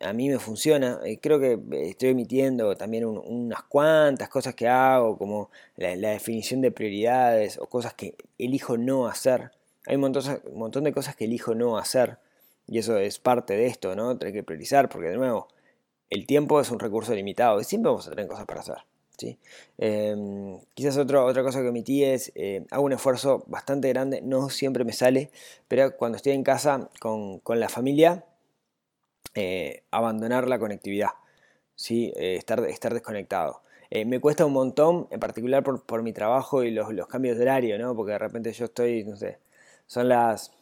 a 0.00 0.12
mí 0.12 0.28
me 0.28 0.38
funciona. 0.38 1.00
Creo 1.20 1.38
que 1.40 1.58
estoy 1.88 2.10
emitiendo 2.10 2.76
también 2.76 3.04
unas 3.06 3.62
cuantas 3.64 4.28
cosas 4.28 4.54
que 4.54 4.68
hago, 4.68 5.18
como 5.18 5.50
la, 5.76 6.10
definición 6.10 6.60
de 6.60 6.70
prioridades 6.70 7.58
o 7.58 7.66
cosas 7.66 7.94
que 7.94 8.16
elijo 8.38 8.76
no 8.76 9.06
hacer. 9.06 9.52
Hay 9.86 9.96
un 9.96 10.12
montón, 10.54 10.84
de 10.84 10.92
cosas 10.92 11.16
que 11.16 11.24
elijo 11.24 11.54
no 11.54 11.76
hacer 11.76 12.18
y 12.68 12.78
eso 12.78 12.96
es 12.98 13.18
parte 13.18 13.54
de 13.54 13.66
esto, 13.66 13.96
¿no? 13.96 14.16
Tener 14.16 14.32
que 14.32 14.44
priorizar 14.44 14.88
porque 14.88 15.08
de 15.08 15.16
nuevo, 15.16 15.48
el 16.10 16.26
tiempo 16.26 16.60
es 16.60 16.70
un 16.70 16.78
recurso 16.78 17.14
limitado 17.14 17.60
y 17.60 17.64
siempre 17.64 17.90
vamos 17.90 18.06
a 18.06 18.10
tener 18.10 18.28
cosas 18.28 18.46
para 18.46 18.60
hacer. 18.60 18.91
Em, 19.78 20.58
quizás 20.74 20.96
otra 20.96 21.42
cosa 21.42 21.62
que 21.62 21.68
omití 21.68 22.04
es, 22.04 22.32
eh, 22.34 22.64
hago 22.70 22.84
un 22.84 22.92
esfuerzo 22.92 23.44
bastante 23.46 23.88
grande, 23.88 24.20
no 24.22 24.48
siempre 24.50 24.84
me 24.84 24.92
sale, 24.92 25.30
pero 25.68 25.96
cuando 25.96 26.16
estoy 26.16 26.32
en 26.32 26.42
casa 26.44 26.90
con, 27.00 27.40
la 27.46 27.68
familia, 27.68 28.24
eh, 29.34 29.84
abandonar 29.90 30.48
la 30.48 30.58
conectividad, 30.58 31.10
¿sí? 31.74 32.12
Eh, 32.16 32.36
estar, 32.36 32.64
estar 32.68 32.92
desconectado. 32.94 33.62
me 34.06 34.20
cuesta 34.20 34.46
un 34.46 34.52
montón, 34.54 35.06
en 35.10 35.20
particular 35.20 35.62
por, 35.62 36.02
mi 36.02 36.12
trabajo 36.12 36.64
y 36.64 36.70
los, 36.70 36.92
los, 36.94 37.06
cambios 37.08 37.36
de 37.36 37.42
horario, 37.42 37.78
¿no? 37.78 37.94
Porque 37.94 38.12
de 38.12 38.18
repente 38.18 38.52
yo 38.52 38.64
estoy, 38.66 39.04
no 39.04 39.16
sé, 39.16 39.38
son 39.86 40.08
las 40.08 40.52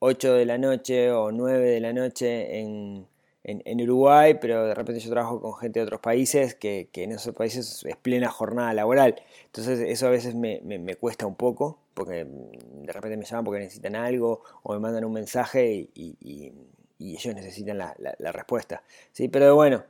8 0.00 0.34
eh, 0.34 0.38
de 0.38 0.46
la 0.46 0.58
noche 0.58 1.12
o 1.12 1.30
9 1.32 1.70
de 1.70 1.80
la 1.80 1.92
noche 1.92 2.58
en, 2.60 3.06
en, 3.46 3.80
Uruguay, 3.80 4.38
pero 4.40 4.66
de 4.66 4.74
repente 4.74 5.00
yo 5.00 5.10
trabajo 5.10 5.40
con 5.40 5.54
gente 5.54 5.78
de 5.78 5.84
otros 5.84 6.00
países 6.00 6.56
que, 6.56 6.88
en 6.92 7.12
esos 7.12 7.34
países 7.34 7.84
es 7.84 7.96
plena 7.96 8.28
jornada 8.28 8.74
laboral. 8.74 9.22
Entonces 9.46 9.80
eso 9.80 10.08
a 10.08 10.10
veces 10.10 10.34
me, 10.34 10.96
cuesta 10.96 11.26
un 11.26 11.36
poco, 11.36 11.78
porque 11.94 12.24
de 12.24 12.92
repente 12.92 13.16
me 13.16 13.24
llaman 13.24 13.44
porque 13.44 13.60
necesitan 13.60 13.94
algo 13.94 14.42
o 14.64 14.72
me 14.74 14.80
mandan 14.80 15.04
un 15.04 15.12
mensaje 15.12 15.88
y, 15.94 16.52
ellos 16.98 17.34
necesitan 17.34 17.78
la, 17.78 18.32
respuesta. 18.32 18.82
¿sí? 19.12 19.28
Pero 19.28 19.54
bueno, 19.54 19.84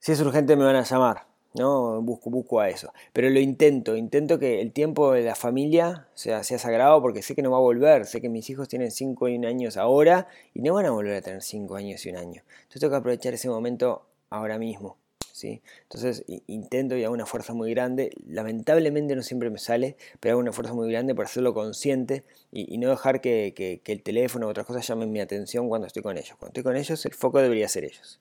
si 0.00 0.12
es 0.12 0.20
urgente 0.20 0.56
me 0.56 0.64
van 0.64 0.76
a 0.76 0.82
llamar. 0.82 1.29
¿No? 1.54 2.00
Busco, 2.02 2.30
busco 2.30 2.60
a 2.60 2.68
eso. 2.68 2.92
Pero 3.12 3.30
lo 3.30 3.40
intento, 3.40 3.96
intento 3.96 4.38
que 4.38 4.60
el 4.60 4.72
tiempo 4.72 5.12
de 5.12 5.22
la 5.22 5.34
familia 5.34 6.06
sea, 6.14 6.42
sagrado 6.42 7.00
porque 7.02 7.22
sé 7.22 7.34
que 7.34 7.42
no 7.42 7.50
va 7.50 7.58
a 7.58 7.60
volver, 7.60 8.06
sé 8.06 8.20
que 8.20 8.28
mis 8.28 8.48
hijos 8.50 8.68
tienen 8.68 8.90
5 8.90 9.28
y 9.28 9.36
un 9.36 9.44
años 9.44 9.76
ahora 9.76 10.28
y 10.54 10.60
no 10.60 10.74
van 10.74 10.86
a 10.86 10.90
volver 10.90 11.14
a 11.14 11.22
tener 11.22 11.42
5 11.42 11.76
años 11.76 12.04
y 12.06 12.10
un 12.10 12.16
año. 12.16 12.42
Entonces 12.62 12.80
tengo 12.80 12.92
que 12.92 12.96
aprovechar 12.98 13.34
ese 13.34 13.48
momento 13.48 14.06
ahora 14.30 14.58
mismo. 14.58 14.96
¿sí? 15.32 15.62
Entonces 15.82 16.24
intento 16.46 16.96
y 16.96 17.04
hago 17.04 17.14
una 17.14 17.26
fuerza 17.26 17.54
muy 17.54 17.70
grande, 17.70 18.10
lamentablemente 18.28 19.16
no 19.16 19.22
siempre 19.22 19.50
me 19.50 19.58
sale, 19.58 19.96
pero 20.20 20.34
hago 20.34 20.40
una 20.40 20.52
fuerza 20.52 20.74
muy 20.74 20.90
grande 20.90 21.14
para 21.14 21.28
hacerlo 21.28 21.54
consciente 21.54 22.24
y, 22.52 22.78
no 22.78 22.90
dejar 22.90 23.20
que, 23.20 23.54
que, 23.54 23.92
el 23.92 24.02
teléfono 24.02 24.46
u 24.46 24.50
otras 24.50 24.66
cosas 24.66 24.86
llamen 24.86 25.10
mi 25.10 25.20
atención 25.20 25.68
cuando 25.68 25.86
estoy 25.86 26.02
con 26.02 26.16
ellos. 26.16 26.36
Cuando 26.38 26.48
estoy 26.48 26.62
con 26.62 26.76
ellos 26.76 27.04
el 27.06 27.14
foco 27.14 27.40
debería 27.40 27.68
ser 27.68 27.84
ellos. 27.84 28.20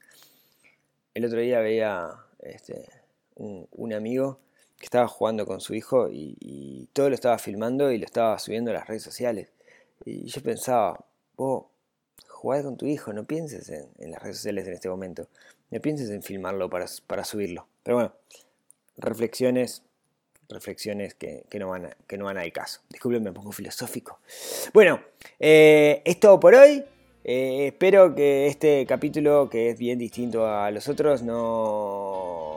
El 1.13 1.25
otro 1.25 1.39
día 1.39 1.59
veía... 1.59 2.09
Este, 2.41 2.98
un, 3.39 3.93
amigo 3.93 4.39
que 4.77 4.85
estaba 4.85 5.07
jugando 5.07 5.45
con 5.45 5.61
su 5.61 5.73
hijo 5.73 6.09
y, 6.11 6.87
todo 6.93 7.09
lo 7.09 7.15
estaba 7.15 7.37
filmando 7.37 7.91
y 7.91 7.97
lo 7.97 8.05
estaba 8.05 8.37
subiendo 8.39 8.71
a 8.71 8.75
las 8.75 8.87
redes 8.87 9.03
sociales. 9.03 9.49
Y 10.05 10.25
yo 10.25 10.41
pensaba, 10.41 11.05
vos, 11.35 11.65
jugás 12.27 12.63
con 12.63 12.77
tu 12.77 12.85
hijo, 12.85 13.13
no 13.13 13.25
pienses 13.25 13.69
en, 13.69 14.11
las 14.11 14.21
redes 14.21 14.37
sociales 14.37 14.67
en 14.67 14.73
este 14.73 14.89
momento, 14.89 15.27
no 15.71 15.79
pienses 15.81 16.09
en 16.09 16.23
filmarlo 16.23 16.69
para, 16.69 16.87
subirlo. 17.23 17.67
Pero 17.83 17.97
bueno, 17.97 18.13
reflexiones, 18.97 19.83
reflexiones 20.47 21.13
que, 21.13 21.45
no, 21.59 21.69
van 21.69 21.95
que 22.07 22.17
no 22.17 22.25
van 22.25 22.37
al 22.37 22.51
caso. 22.51 22.81
Disculpen, 22.89 23.23
me 23.23 23.31
pongo 23.31 23.51
filosófico. 23.51 24.19
Bueno, 24.73 25.01
eh, 25.39 26.01
es 26.05 26.19
todo 26.19 26.39
por 26.39 26.55
hoy. 26.55 26.83
Eh, 27.25 27.67
espero 27.67 28.15
que 28.15 28.47
este 28.47 28.85
capítulo, 28.87 29.49
que 29.49 29.69
es 29.69 29.77
bien 29.77 29.99
distinto 29.99 30.47
a 30.47 30.71
los 30.71 30.87
otros, 30.87 31.21
no 31.21 32.48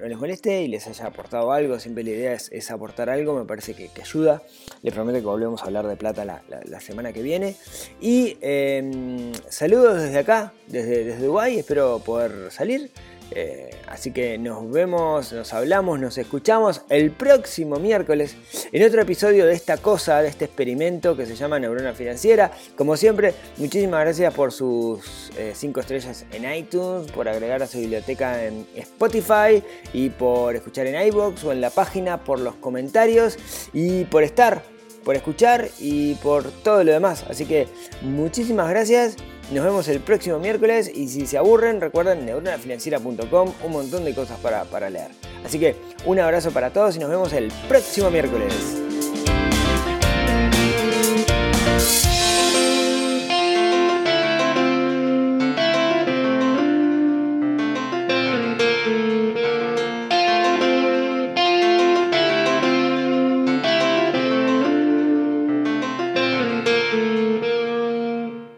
no 0.00 0.08
les 0.08 0.18
moleste 0.18 0.62
y 0.62 0.68
les 0.68 0.86
haya 0.86 1.06
aportado 1.06 1.52
algo. 1.52 1.78
Siempre 1.78 2.02
la 2.02 2.10
idea 2.10 2.32
es, 2.32 2.70
aportar 2.70 3.10
algo, 3.10 3.38
me 3.38 3.44
parece 3.44 3.74
que, 3.74 3.90
ayuda. 4.00 4.42
Les 4.82 4.94
prometo 4.94 5.18
que 5.18 5.26
volvemos 5.26 5.62
a 5.62 5.66
hablar 5.66 5.86
de 5.86 5.96
plata 5.96 6.24
la, 6.24 6.80
semana 6.80 7.12
que 7.12 7.22
viene. 7.22 7.56
Y 8.00 8.38
em, 8.40 9.32
saludos 9.48 10.02
desde 10.02 10.18
acá, 10.18 10.52
desde, 10.66 11.04
desde 11.04 11.26
Dubái, 11.26 11.58
espero 11.58 11.98
poder 11.98 12.50
salir. 12.50 12.90
Eh, 13.32 13.70
así 13.86 14.12
que 14.12 14.38
nos 14.38 14.70
vemos, 14.70 15.32
nos 15.32 15.52
hablamos, 15.52 16.00
nos 16.00 16.18
escuchamos 16.18 16.82
el 16.88 17.12
próximo 17.12 17.76
miércoles 17.76 18.36
en 18.72 18.84
otro 18.84 19.02
episodio 19.02 19.46
de 19.46 19.54
esta 19.54 19.76
cosa, 19.76 20.20
de 20.22 20.28
este 20.28 20.46
experimento 20.46 21.16
que 21.16 21.26
se 21.26 21.36
llama 21.36 21.58
Neurona 21.58 21.92
Financiera. 21.92 22.50
Como 22.76 22.96
siempre, 22.96 23.34
muchísimas 23.56 24.00
gracias 24.00 24.34
por 24.34 24.52
sus 24.52 25.30
5 25.54 25.80
eh, 25.80 25.82
estrellas 25.82 26.24
en 26.32 26.52
iTunes, 26.52 27.10
por 27.12 27.28
agregar 27.28 27.62
a 27.62 27.66
su 27.66 27.78
biblioteca 27.78 28.44
en 28.44 28.66
Spotify 28.74 29.62
y 29.92 30.10
por 30.10 30.56
escuchar 30.56 30.86
en 30.86 31.06
iBox 31.08 31.44
o 31.44 31.52
en 31.52 31.60
la 31.60 31.70
página, 31.70 32.24
por 32.24 32.40
los 32.40 32.56
comentarios 32.56 33.38
y 33.72 34.04
por 34.04 34.24
estar, 34.24 34.62
por 35.04 35.16
escuchar 35.16 35.68
y 35.78 36.14
por 36.16 36.44
todo 36.50 36.84
lo 36.84 36.92
demás. 36.92 37.24
Así 37.28 37.46
que 37.46 37.68
muchísimas 38.02 38.68
gracias. 38.68 39.16
Nos 39.52 39.64
vemos 39.64 39.88
el 39.88 40.00
próximo 40.00 40.38
miércoles 40.38 40.90
y 40.94 41.08
si 41.08 41.26
se 41.26 41.36
aburren, 41.36 41.80
recuerden 41.80 42.24
neuronafinanciera.com, 42.24 43.52
un 43.64 43.72
montón 43.72 44.04
de 44.04 44.14
cosas 44.14 44.38
para, 44.38 44.64
para 44.64 44.90
leer. 44.90 45.10
Así 45.44 45.58
que 45.58 45.74
un 46.06 46.20
abrazo 46.20 46.52
para 46.52 46.70
todos 46.70 46.96
y 46.96 47.00
nos 47.00 47.10
vemos 47.10 47.32
el 47.32 47.50
próximo 47.68 48.10
miércoles. 48.10 48.89